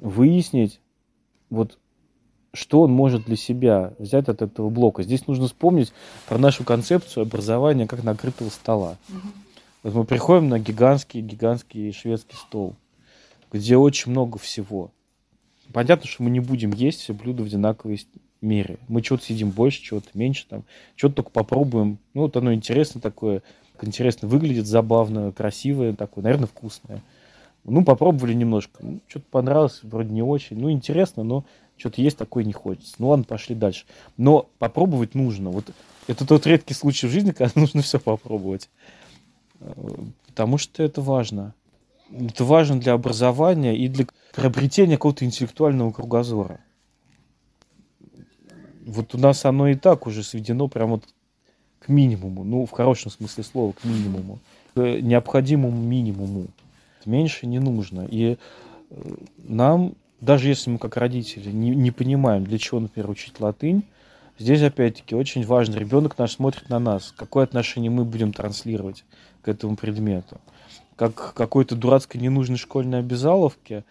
[0.00, 0.80] выяснить,
[1.50, 1.78] вот
[2.52, 5.02] что он может для себя взять от этого блока.
[5.02, 5.92] Здесь нужно вспомнить
[6.26, 8.96] про нашу концепцию образования как накрытого стола.
[9.10, 9.28] Угу.
[9.82, 12.74] Вот мы приходим на гигантский, гигантский шведский стол,
[13.52, 14.90] где очень много всего.
[15.72, 18.00] Понятно, что мы не будем есть все блюда в одинаковой
[18.40, 18.78] мере.
[18.88, 21.98] Мы чего-то съедим больше, чего-то меньше, там, что-то только попробуем.
[22.14, 23.42] Ну, вот оно интересно такое,
[23.82, 27.02] интересно выглядит, забавно, красивое, такое, наверное, вкусное.
[27.64, 28.78] Ну, попробовали немножко.
[28.80, 30.58] Ну, что-то понравилось, вроде не очень.
[30.58, 31.44] Ну, интересно, но
[31.76, 32.94] что-то есть такое не хочется.
[32.98, 33.86] Ну, ладно, пошли дальше.
[34.16, 35.50] Но попробовать нужно.
[35.50, 35.66] Вот
[36.06, 38.70] это тот редкий случай в жизни, когда нужно все попробовать.
[39.60, 39.72] Э,
[40.28, 41.54] потому что это важно.
[42.10, 46.60] Это важно для образования и для приобретения какого-то интеллектуального кругозора.
[48.84, 51.04] Вот у нас оно и так уже сведено прямо вот
[51.80, 54.38] к минимуму, ну, в хорошем смысле слова, к минимуму,
[54.74, 56.46] к необходимому минимуму.
[57.04, 58.06] Меньше не нужно.
[58.10, 58.36] И
[58.90, 63.84] э, нам даже если мы как родители не, не понимаем, для чего, например, учить латынь,
[64.38, 69.04] здесь опять-таки очень важно, ребенок наш смотрит на нас, какое отношение мы будем транслировать
[69.42, 70.40] к этому предмету.
[70.96, 73.84] Как какой-то дурацкой ненужной школьной обязаловке,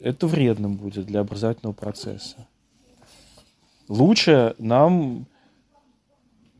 [0.00, 2.46] это вредно будет для образовательного процесса.
[3.88, 5.26] Лучше нам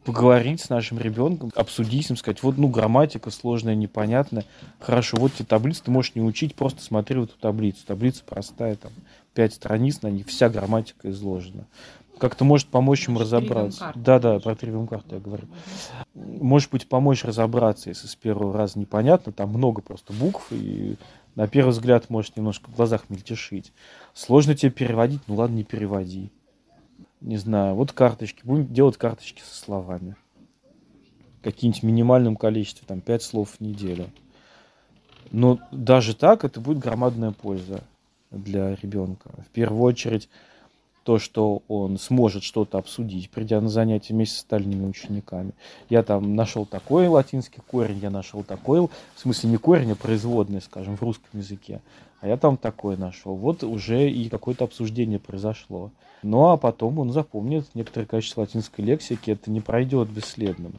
[0.04, 4.44] поговорить с нашим ребенком, обсудить с ним, сказать, вот, ну, грамматика сложная, непонятная.
[4.78, 7.86] Хорошо, вот тебе таблица, ты можешь не учить, просто смотри вот эту таблицу.
[7.86, 8.92] Таблица простая, там,
[9.32, 11.66] пять страниц, на ней вся грамматика изложена.
[12.18, 13.92] Как-то может помочь ему разобраться.
[13.94, 15.48] Да, да, про тривиум карту я говорю.
[16.14, 20.96] Может быть, помочь разобраться, если с первого раза непонятно, там много просто букв, и
[21.34, 23.72] на первый взгляд может немножко в глазах мельтешить.
[24.12, 26.30] Сложно тебе переводить, ну ладно, не переводи
[27.24, 30.14] не знаю, вот карточки, будем делать карточки со словами.
[31.42, 34.10] Какие-нибудь в минимальном количестве, там, 5 слов в неделю.
[35.30, 37.82] Но даже так это будет громадная польза
[38.30, 39.30] для ребенка.
[39.46, 40.28] В первую очередь,
[41.04, 45.52] то, что он сможет что-то обсудить, придя на занятия вместе с остальными учениками.
[45.90, 50.62] Я там нашел такой латинский корень, я нашел такой, в смысле не корень, а производный,
[50.62, 51.82] скажем, в русском языке.
[52.20, 53.36] А я там такой нашел.
[53.36, 55.92] Вот уже и какое-то обсуждение произошло.
[56.22, 60.72] Ну а потом он запомнит некоторое количество латинской лексики, это не пройдет бесследным.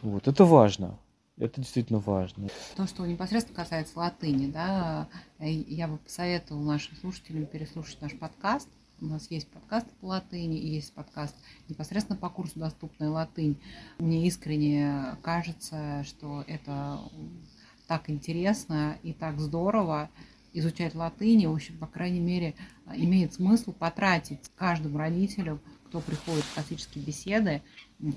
[0.00, 0.98] Вот, это важно.
[1.36, 2.48] Это действительно важно.
[2.76, 8.68] То, что непосредственно касается латыни, да, я бы посоветовал нашим слушателям переслушать наш подкаст.
[9.00, 11.36] У нас есть подкаст по латыни и есть подкаст
[11.68, 13.56] непосредственно по курсу «Доступная латынь».
[14.00, 16.98] Мне искренне кажется, что это
[17.86, 20.10] так интересно и так здорово,
[20.52, 22.56] изучать латынь, в общем, по крайней мере,
[22.92, 27.62] имеет смысл потратить каждому родителю, кто приходит в классические беседы,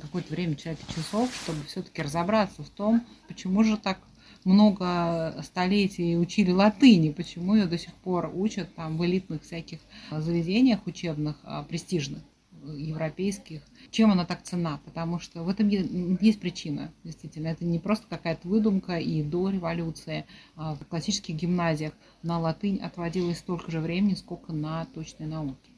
[0.02, 4.00] какое-то время, человека часов, чтобы все-таки разобраться в том, почему же так
[4.44, 9.80] много столетий учили латыни, почему ее до сих пор учат там в элитных всяких
[10.12, 12.22] заведениях учебных, а, престижных
[12.64, 13.62] европейских.
[13.90, 14.80] Чем она так цена?
[14.86, 17.48] Потому что в этом есть причина, действительно.
[17.48, 20.26] Это не просто какая-то выдумка и до революции.
[20.56, 25.72] А в классических гимназиях на латынь отводилось столько же времени, сколько на точные науки.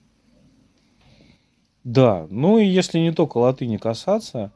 [1.83, 4.51] Да, ну и если не только латыни касаться,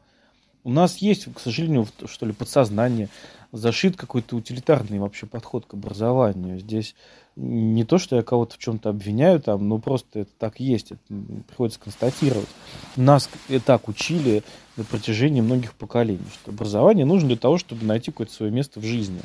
[0.68, 3.08] у нас есть, к сожалению, что ли, подсознание,
[3.54, 6.60] зашит какой-то утилитарный вообще подход к образованию.
[6.60, 6.94] Здесь
[7.38, 11.00] не то, что я кого-то в чем-то обвиняю, там, но просто это так есть, это
[11.48, 12.50] приходится констатировать.
[12.98, 14.44] Нас и так учили
[14.76, 18.84] на протяжении многих поколений, что образование нужно для того, чтобы найти какое-то свое место в
[18.84, 19.22] жизни.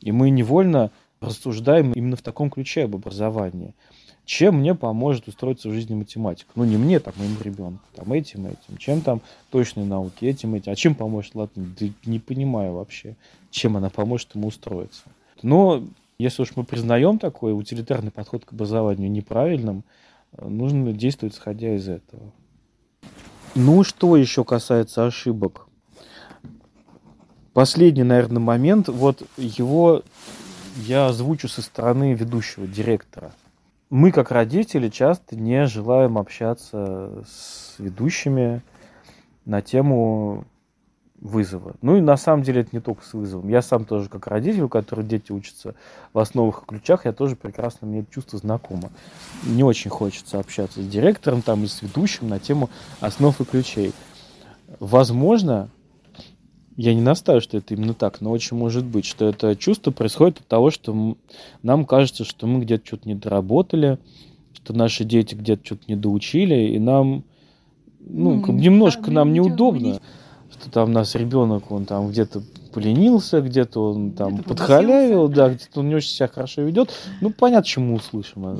[0.00, 3.74] И мы невольно рассуждаем именно в таком ключе об образовании.
[4.24, 6.50] Чем мне поможет устроиться в жизни математика?
[6.54, 8.76] Ну, не мне, там, моему ребенку, там, этим, этим.
[8.78, 10.72] Чем там точные науки, этим, этим.
[10.72, 11.74] А чем поможет латынь?
[11.78, 13.16] Да не понимаю вообще,
[13.50, 15.02] чем она поможет ему устроиться.
[15.42, 15.82] Но
[16.18, 19.82] если уж мы признаем такой утилитарный подход к образованию неправильным,
[20.40, 22.32] нужно действовать исходя из этого.
[23.54, 25.66] Ну, что еще касается ошибок?
[27.52, 30.02] Последний, наверное, момент, вот его
[30.76, 33.32] я озвучу со стороны ведущего директора.
[33.90, 38.62] Мы, как родители, часто не желаем общаться с ведущими
[39.44, 40.44] на тему
[41.20, 41.74] вызова.
[41.82, 43.48] Ну и на самом деле это не только с вызовом.
[43.48, 45.74] Я сам тоже как родитель, у которого дети учатся
[46.12, 48.90] в основах и ключах, я тоже прекрасно, мне это чувство знакомо.
[49.44, 53.92] Не очень хочется общаться с директором там и с ведущим на тему основ и ключей.
[54.80, 55.68] Возможно,
[56.76, 60.40] я не настаиваю, что это именно так, но очень может быть, что это чувство происходит
[60.40, 61.16] от того, что
[61.62, 63.98] нам кажется, что мы где-то что-то не доработали,
[64.54, 67.24] что наши дети где-то что-то не доучили, и нам
[68.00, 70.00] ну, ну немножко нам неудобно
[70.62, 75.48] что там у нас ребенок, он там где-то поленился, где-то он там где подхалявил, да,
[75.48, 76.90] где-то он не очень себя хорошо ведет.
[77.20, 78.46] Ну, понятно, чему услышим.
[78.46, 78.58] А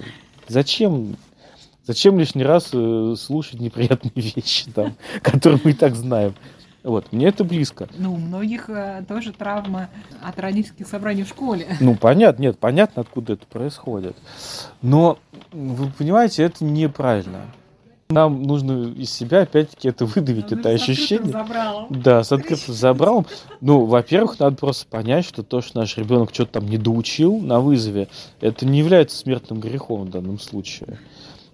[0.49, 1.17] зачем,
[1.87, 6.35] зачем лишний раз э, слушать неприятные вещи, там, которые мы и так знаем.
[6.83, 7.89] Вот, мне это близко.
[7.97, 9.89] Ну, у многих э, тоже травма
[10.21, 11.77] от родительских собраний в школе.
[11.81, 14.17] Ну, понятно, нет, понятно, откуда это происходит.
[14.81, 15.19] Но,
[15.53, 17.47] вы понимаете, это неправильно.
[18.11, 21.33] Нам нужно из себя опять-таки это выдавить, ну, это ощущение.
[21.33, 21.87] Забралом.
[21.89, 23.27] Да, с открытым забралом.
[23.61, 27.61] Ну, во-первых, надо просто понять, что то, что наш ребенок что-то там не доучил на
[27.61, 28.09] вызове,
[28.41, 30.99] это не является смертным грехом в данном случае.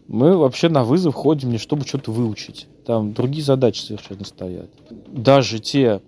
[0.09, 2.67] Мы вообще на вызов ходим не чтобы что-то выучить.
[2.87, 4.71] Там другие задачи совершенно стоят.
[5.07, 6.01] Даже те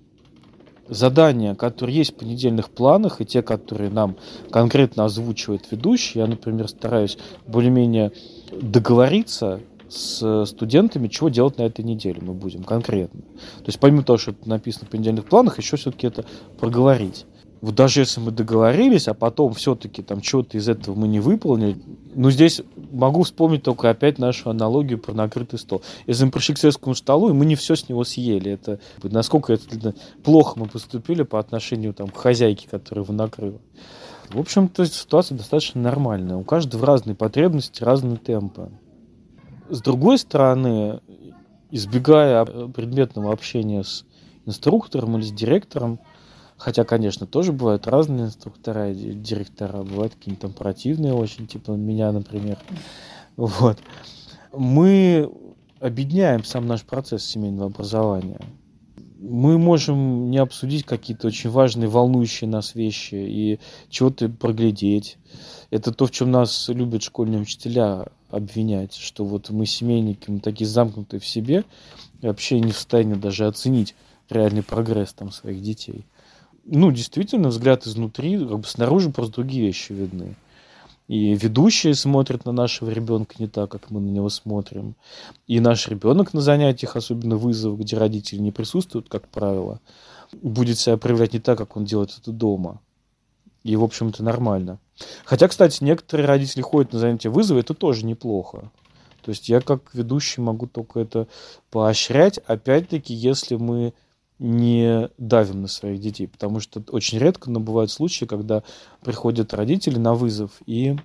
[0.88, 4.16] задания, которые есть в понедельных планах, и те, которые нам
[4.50, 8.12] конкретно озвучивает ведущий, я, например, стараюсь более-менее
[8.50, 13.20] договориться с студентами, чего делать на этой неделе мы будем конкретно.
[13.20, 16.24] То есть помимо того, что это написано в понедельных планах, еще все-таки это
[16.58, 17.26] проговорить.
[17.60, 21.76] Вот даже если мы договорились, а потом все-таки там что-то из этого мы не выполнили,
[22.14, 25.82] ну здесь могу вспомнить только опять нашу аналогию про накрытый стол.
[26.06, 29.52] Если мы пришли к советскому столу, и мы не все с него съели, это насколько
[29.52, 33.58] это плохо мы поступили по отношению там, к хозяйке, которая его накрыла.
[34.30, 36.36] В общем-то, ситуация достаточно нормальная.
[36.36, 38.70] У каждого разные потребности, разные темпы.
[39.68, 41.00] С другой стороны,
[41.70, 44.04] избегая предметного общения с
[44.46, 46.00] инструктором или с директором,
[46.60, 52.58] хотя, конечно, тоже бывают разные инструктора директора, бывают какие-то там противные очень, типа меня, например.
[53.36, 53.78] Вот.
[54.52, 55.30] Мы
[55.80, 58.40] объединяем сам наш процесс семейного образования
[59.20, 65.18] мы можем не обсудить какие-то очень важные, волнующие нас вещи и чего-то проглядеть.
[65.70, 70.66] Это то, в чем нас любят школьные учителя обвинять, что вот мы семейники, мы такие
[70.66, 71.64] замкнутые в себе,
[72.22, 73.94] и вообще не в состоянии даже оценить
[74.30, 76.06] реальный прогресс там своих детей.
[76.72, 80.36] Ну, действительно, взгляд изнутри, как бы снаружи просто другие вещи видны.
[81.08, 84.94] И ведущие смотрят на нашего ребенка не так, как мы на него смотрим.
[85.48, 89.80] И наш ребенок на занятиях, особенно вызовах, где родители не присутствуют, как правило,
[90.42, 92.80] будет себя проявлять не так, как он делает это дома.
[93.64, 94.78] И, в общем, это нормально.
[95.24, 98.70] Хотя, кстати, некоторые родители ходят на занятия вызова, это тоже неплохо.
[99.22, 101.26] То есть я как ведущий могу только это
[101.72, 103.92] поощрять, опять-таки, если мы
[104.40, 108.62] не давим на своих детей, потому что очень редко, но бывают случаи, когда
[109.02, 110.96] приходят родители на вызов и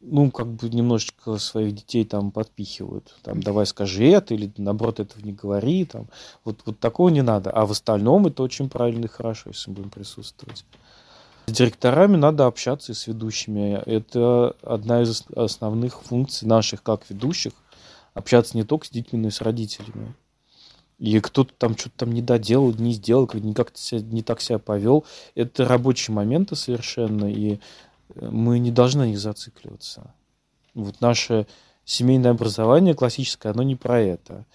[0.00, 3.16] ну, как бы немножечко своих детей там подпихивают.
[3.22, 5.84] Там, давай скажи это, или наоборот, этого не говори.
[5.84, 6.08] Там.
[6.44, 7.50] Вот, вот такого не надо.
[7.50, 10.64] А в остальном это очень правильно и хорошо, если мы будем присутствовать.
[11.46, 13.82] С директорами надо общаться и с ведущими.
[13.86, 17.52] Это одна из основных функций наших как ведущих.
[18.12, 20.14] Общаться не только с детьми, но и с родителями
[21.04, 25.04] и кто-то там что-то там не доделал, не сделал, как никак не так себя повел.
[25.34, 27.58] Это рабочие моменты совершенно, и
[28.14, 30.14] э, мы не должны на них зацикливаться.
[30.72, 31.46] Вот наше
[31.84, 34.46] семейное образование классическое, оно не про это.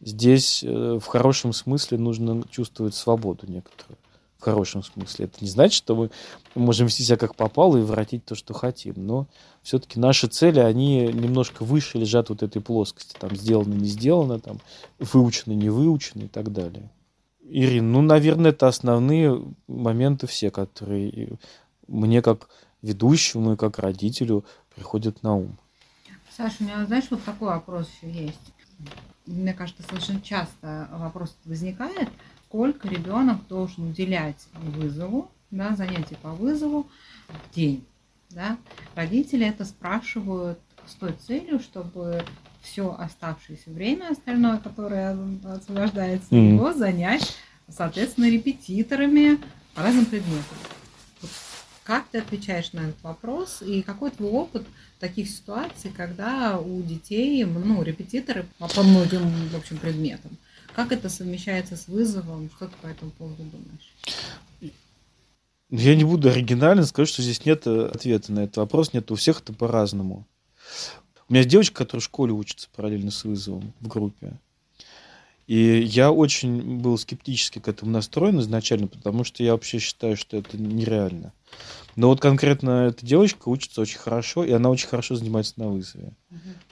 [0.00, 3.98] Здесь э, в хорошем смысле нужно чувствовать свободу некоторую
[4.42, 5.26] в хорошем смысле.
[5.26, 6.10] Это не значит, что мы
[6.56, 8.94] можем вести себя как попало и воротить то, что хотим.
[8.96, 9.28] Но
[9.62, 13.14] все-таки наши цели, они немножко выше лежат вот этой плоскости.
[13.16, 14.58] Там сделано, не сделано, там
[14.98, 16.90] выучено, не выучено и так далее.
[17.44, 21.38] Ирина, ну, наверное, это основные моменты все, которые
[21.86, 22.48] мне как
[22.82, 25.56] ведущему и как родителю приходят на ум.
[26.36, 28.52] Саша, у меня, знаешь, вот такой вопрос еще есть.
[29.26, 32.08] Мне кажется, совершенно часто вопрос возникает–
[32.52, 36.86] сколько ребенок должен уделять вызову, да, занятия по вызову
[37.28, 37.82] в день.
[38.28, 38.58] Да.
[38.94, 42.22] Родители это спрашивают с той целью, чтобы
[42.60, 46.52] все оставшееся время остальное, которое освобождается, mm.
[46.52, 47.36] его занять,
[47.70, 49.38] соответственно, репетиторами
[49.74, 50.58] по разным предметам.
[51.22, 51.30] Вот
[51.84, 54.66] как ты отвечаешь на этот вопрос и какой твой опыт
[55.00, 60.36] таких ситуаций, когда у детей, ну, репетиторы по многим, в общем, предметам?
[60.74, 62.50] Как это совмещается с вызовом?
[62.56, 64.72] Что ты по этому поводу думаешь?
[65.70, 68.92] Я не буду оригинален, скажу, что здесь нет э, ответа на этот вопрос.
[68.92, 70.26] Нет, у всех это по-разному.
[71.28, 74.34] У меня есть девочка, которая в школе учится параллельно с вызовом в группе.
[75.46, 80.36] И я очень был скептически к этому настроен изначально, потому что я вообще считаю, что
[80.36, 81.32] это нереально.
[81.96, 86.12] Но вот конкретно эта девочка учится очень хорошо, и она очень хорошо занимается на вызове.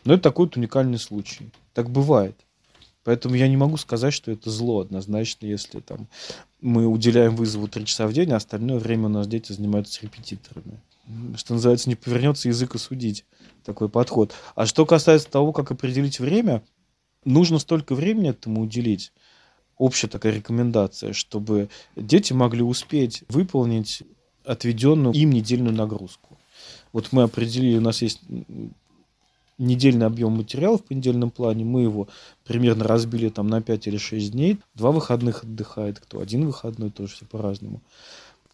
[0.05, 1.51] Но это такой вот уникальный случай.
[1.73, 2.37] Так бывает.
[3.05, 6.09] Поэтому я не могу сказать, что это зло однозначно, если там
[6.61, 10.81] мы уделяем вызову три часа в день, а остальное время у нас дети занимаются репетиторами.
[11.37, 13.25] Что называется, не повернется язык осудить
[13.65, 14.33] такой подход.
[14.55, 16.63] А что касается того, как определить время,
[17.25, 19.13] нужно столько времени этому уделить.
[19.77, 24.03] Общая такая рекомендация, чтобы дети могли успеть выполнить
[24.45, 26.39] отведенную им недельную нагрузку.
[26.93, 28.21] Вот мы определили, у нас есть
[29.61, 32.09] недельный объем материала в понедельном плане, мы его
[32.45, 34.59] примерно разбили там на 5 или 6 дней.
[34.75, 37.81] Два выходных отдыхает, кто один выходной, тоже все по-разному.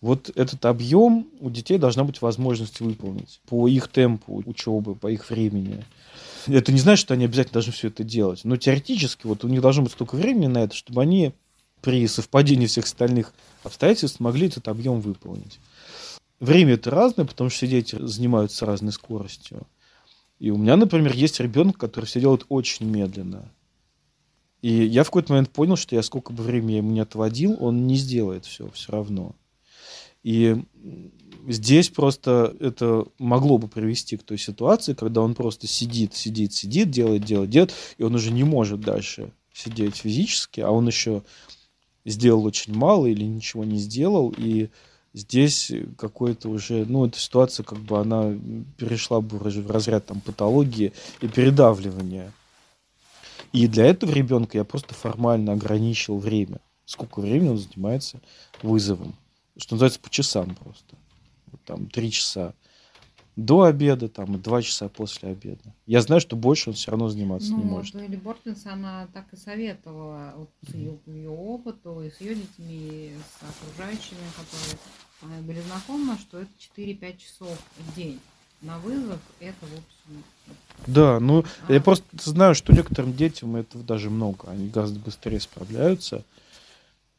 [0.03, 5.31] Вот этот объем у детей должна быть возможность выполнить по их темпу учебы, по их
[5.31, 5.85] времени.
[6.47, 8.43] Это не значит, что они обязательно должны все это делать.
[8.45, 11.33] Но теоретически вот у них должно быть столько времени на это, чтобы они
[11.81, 13.33] при совпадении всех остальных
[13.63, 15.59] обстоятельств могли этот объем выполнить.
[16.41, 19.67] Время это разное, потому что все дети занимаются разной скоростью.
[20.39, 23.51] И у меня, например, есть ребенок, который все делает очень медленно.
[24.63, 27.57] И я в какой-то момент понял, что я сколько бы времени я ему не отводил,
[27.61, 29.35] он не сделает все все равно.
[30.23, 30.57] И
[31.47, 36.91] здесь просто это могло бы привести к той ситуации, когда он просто сидит, сидит, сидит,
[36.91, 41.23] делает, делает, делает, и он уже не может дальше сидеть физически, а он еще
[42.05, 44.69] сделал очень мало или ничего не сделал, и
[45.17, 48.35] здесь какой-то уже, ну, эта ситуация, как бы, она
[48.77, 52.33] перешла бы в разряд там патологии и передавливания.
[53.53, 56.61] И для этого ребенка я просто формально ограничил время.
[56.85, 58.21] Сколько времени он занимается
[58.63, 59.15] вызовом.
[59.57, 60.97] Что называется, по часам просто.
[61.65, 62.53] Там три часа
[63.37, 65.75] до обеда, там, и два часа после обеда.
[65.85, 67.95] Я знаю, что больше он все равно заниматься ну, не может.
[67.95, 72.35] Вот Элли Бортенс, она так и советовала вот, с ее, ее опыту, и с ее
[72.35, 74.79] детьми, и с окружающими, которые
[75.23, 78.21] были знакомы, что это 4-5 часов в день.
[78.63, 80.25] На вызов это, в общем...
[80.87, 81.73] Да, ну, а...
[81.73, 84.51] я просто знаю, что некоторым детям этого даже много.
[84.51, 86.25] Они гораздо быстрее справляются.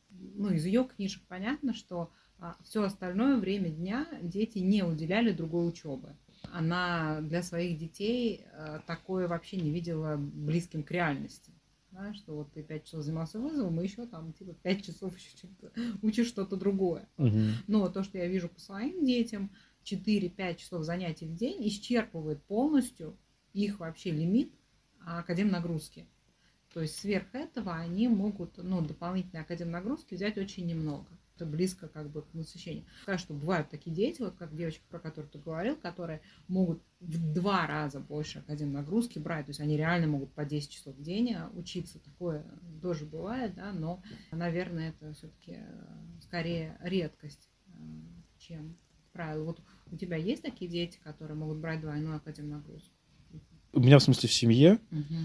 [0.10, 5.68] Ну, из ее книжек понятно, что а все остальное время дня дети не уделяли другой
[5.68, 6.10] учебы.
[6.54, 11.52] Она для своих детей э, такое вообще не видела близким к реальности.
[11.98, 15.48] Да, что вот ты пять часов занимался вызовом, и еще там типа пять часов еще
[16.04, 17.10] учишь что-то другое.
[17.18, 17.40] Угу.
[17.66, 19.52] Но то, что я вижу по своим детям,
[19.84, 23.18] 4-5 часов занятий в день исчерпывает полностью
[23.54, 24.54] их вообще лимит
[25.00, 26.06] академ нагрузки.
[26.74, 31.08] То есть сверх этого они могут ну, дополнительные академ нагрузки взять очень немного
[31.38, 32.86] это близко как бы к насыщению.
[33.04, 37.34] Скажу, что бывают такие дети, вот как девочка, про которую ты говорил, которые могут в
[37.34, 41.02] два раза больше академ нагрузки брать, то есть они реально могут по 10 часов в
[41.02, 42.44] день а учиться, такое
[42.82, 47.72] тоже бывает, да, но, наверное, это все-таки э, скорее редкость, э,
[48.40, 48.78] чем
[49.14, 49.46] правило.
[49.46, 49.62] Вот
[49.92, 52.94] у тебя есть такие дети, которые могут брать двойную академ нагрузку?
[53.74, 54.80] У меня в смысле в семье?
[54.92, 55.16] Угу.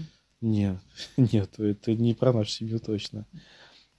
[0.41, 0.77] Нет,
[1.17, 3.25] нет, это не про нашу семью точно.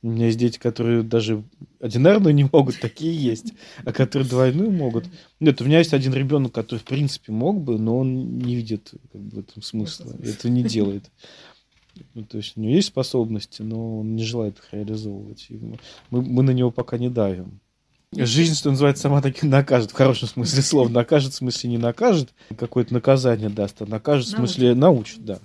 [0.05, 1.43] У меня есть дети, которые даже
[1.81, 3.55] одинарную не могут, такие есть,
[3.87, 5.07] а которые двойную могут.
[5.41, 8.93] Нет, у меня есть один ребенок, который в принципе мог бы, но он не видит
[9.11, 11.11] как бы, в этом смысла, это не делает.
[12.13, 15.47] Ну, то есть у него есть способности, но он не желает их реализовывать.
[16.11, 17.61] мы, мы на него пока не давим.
[18.13, 20.89] Жизнь, что называется, сама таки накажет, в хорошем смысле слова.
[20.91, 25.39] Накажет, в смысле не накажет, какое-то наказание даст, а накажет, в смысле научит, да.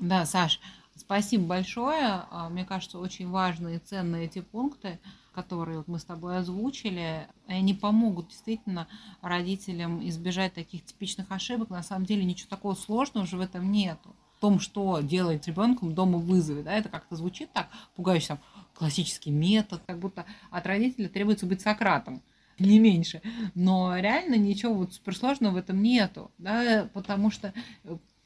[0.00, 0.60] Да, Саш,
[0.98, 2.24] Спасибо большое.
[2.30, 4.98] А, мне кажется, очень важные и ценные эти пункты,
[5.32, 7.28] которые мы с тобой озвучили.
[7.46, 8.88] Они помогут действительно
[9.22, 11.70] родителям избежать таких типичных ошибок.
[11.70, 14.14] На самом деле ничего такого сложного уже в этом нету.
[14.36, 16.62] В том, что делает ребенком дома вызовы.
[16.62, 18.38] Да, это как-то звучит так, пугающе, там,
[18.74, 22.22] классический метод, как будто от родителя требуется быть Сократом
[22.58, 23.22] не меньше.
[23.54, 27.52] Но реально ничего вот суперсложного в этом нету, да, потому что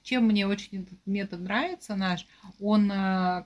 [0.03, 2.27] чем мне очень этот метод нравится наш,
[2.61, 3.45] он э,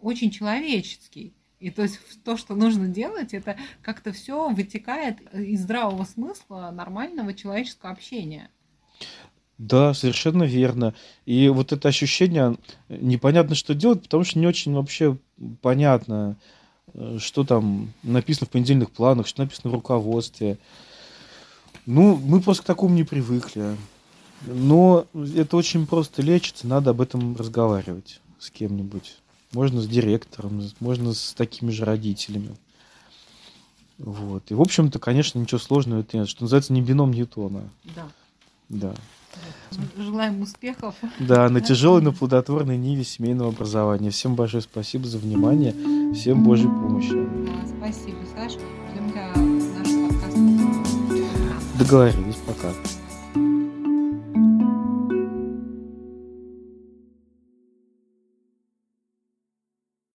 [0.00, 1.34] очень человеческий.
[1.60, 7.32] И то есть то, что нужно делать, это как-то все вытекает из здравого смысла нормального
[7.32, 8.50] человеческого общения.
[9.56, 10.94] Да, совершенно верно.
[11.26, 12.56] И вот это ощущение,
[12.88, 15.16] непонятно, что делать, потому что не очень вообще
[15.62, 16.36] понятно,
[16.92, 20.58] э, что там написано в понедельных планах, что написано в руководстве.
[21.86, 23.76] Ну, мы просто к такому не привыкли.
[24.46, 29.16] Но это очень просто лечится, надо об этом разговаривать с кем-нибудь.
[29.52, 32.56] Можно с директором, можно с такими же родителями.
[33.98, 34.50] Вот.
[34.50, 36.28] И, в общем-то, конечно, ничего сложного это нет.
[36.28, 37.70] Что называется, не бином Ньютона.
[37.94, 38.08] Да.
[38.68, 38.94] Да.
[39.96, 40.94] Желаем успехов.
[41.18, 44.10] Да, на тяжелой, но плодотворной ниве семейного образования.
[44.10, 45.74] Всем большое спасибо за внимание.
[46.14, 47.12] Всем Божьей помощи.
[47.46, 48.58] Да, спасибо, Саша.
[48.92, 49.26] Ждем для
[49.78, 51.78] нашего подкаста.
[51.78, 52.36] Договорились.
[52.46, 52.72] Пока.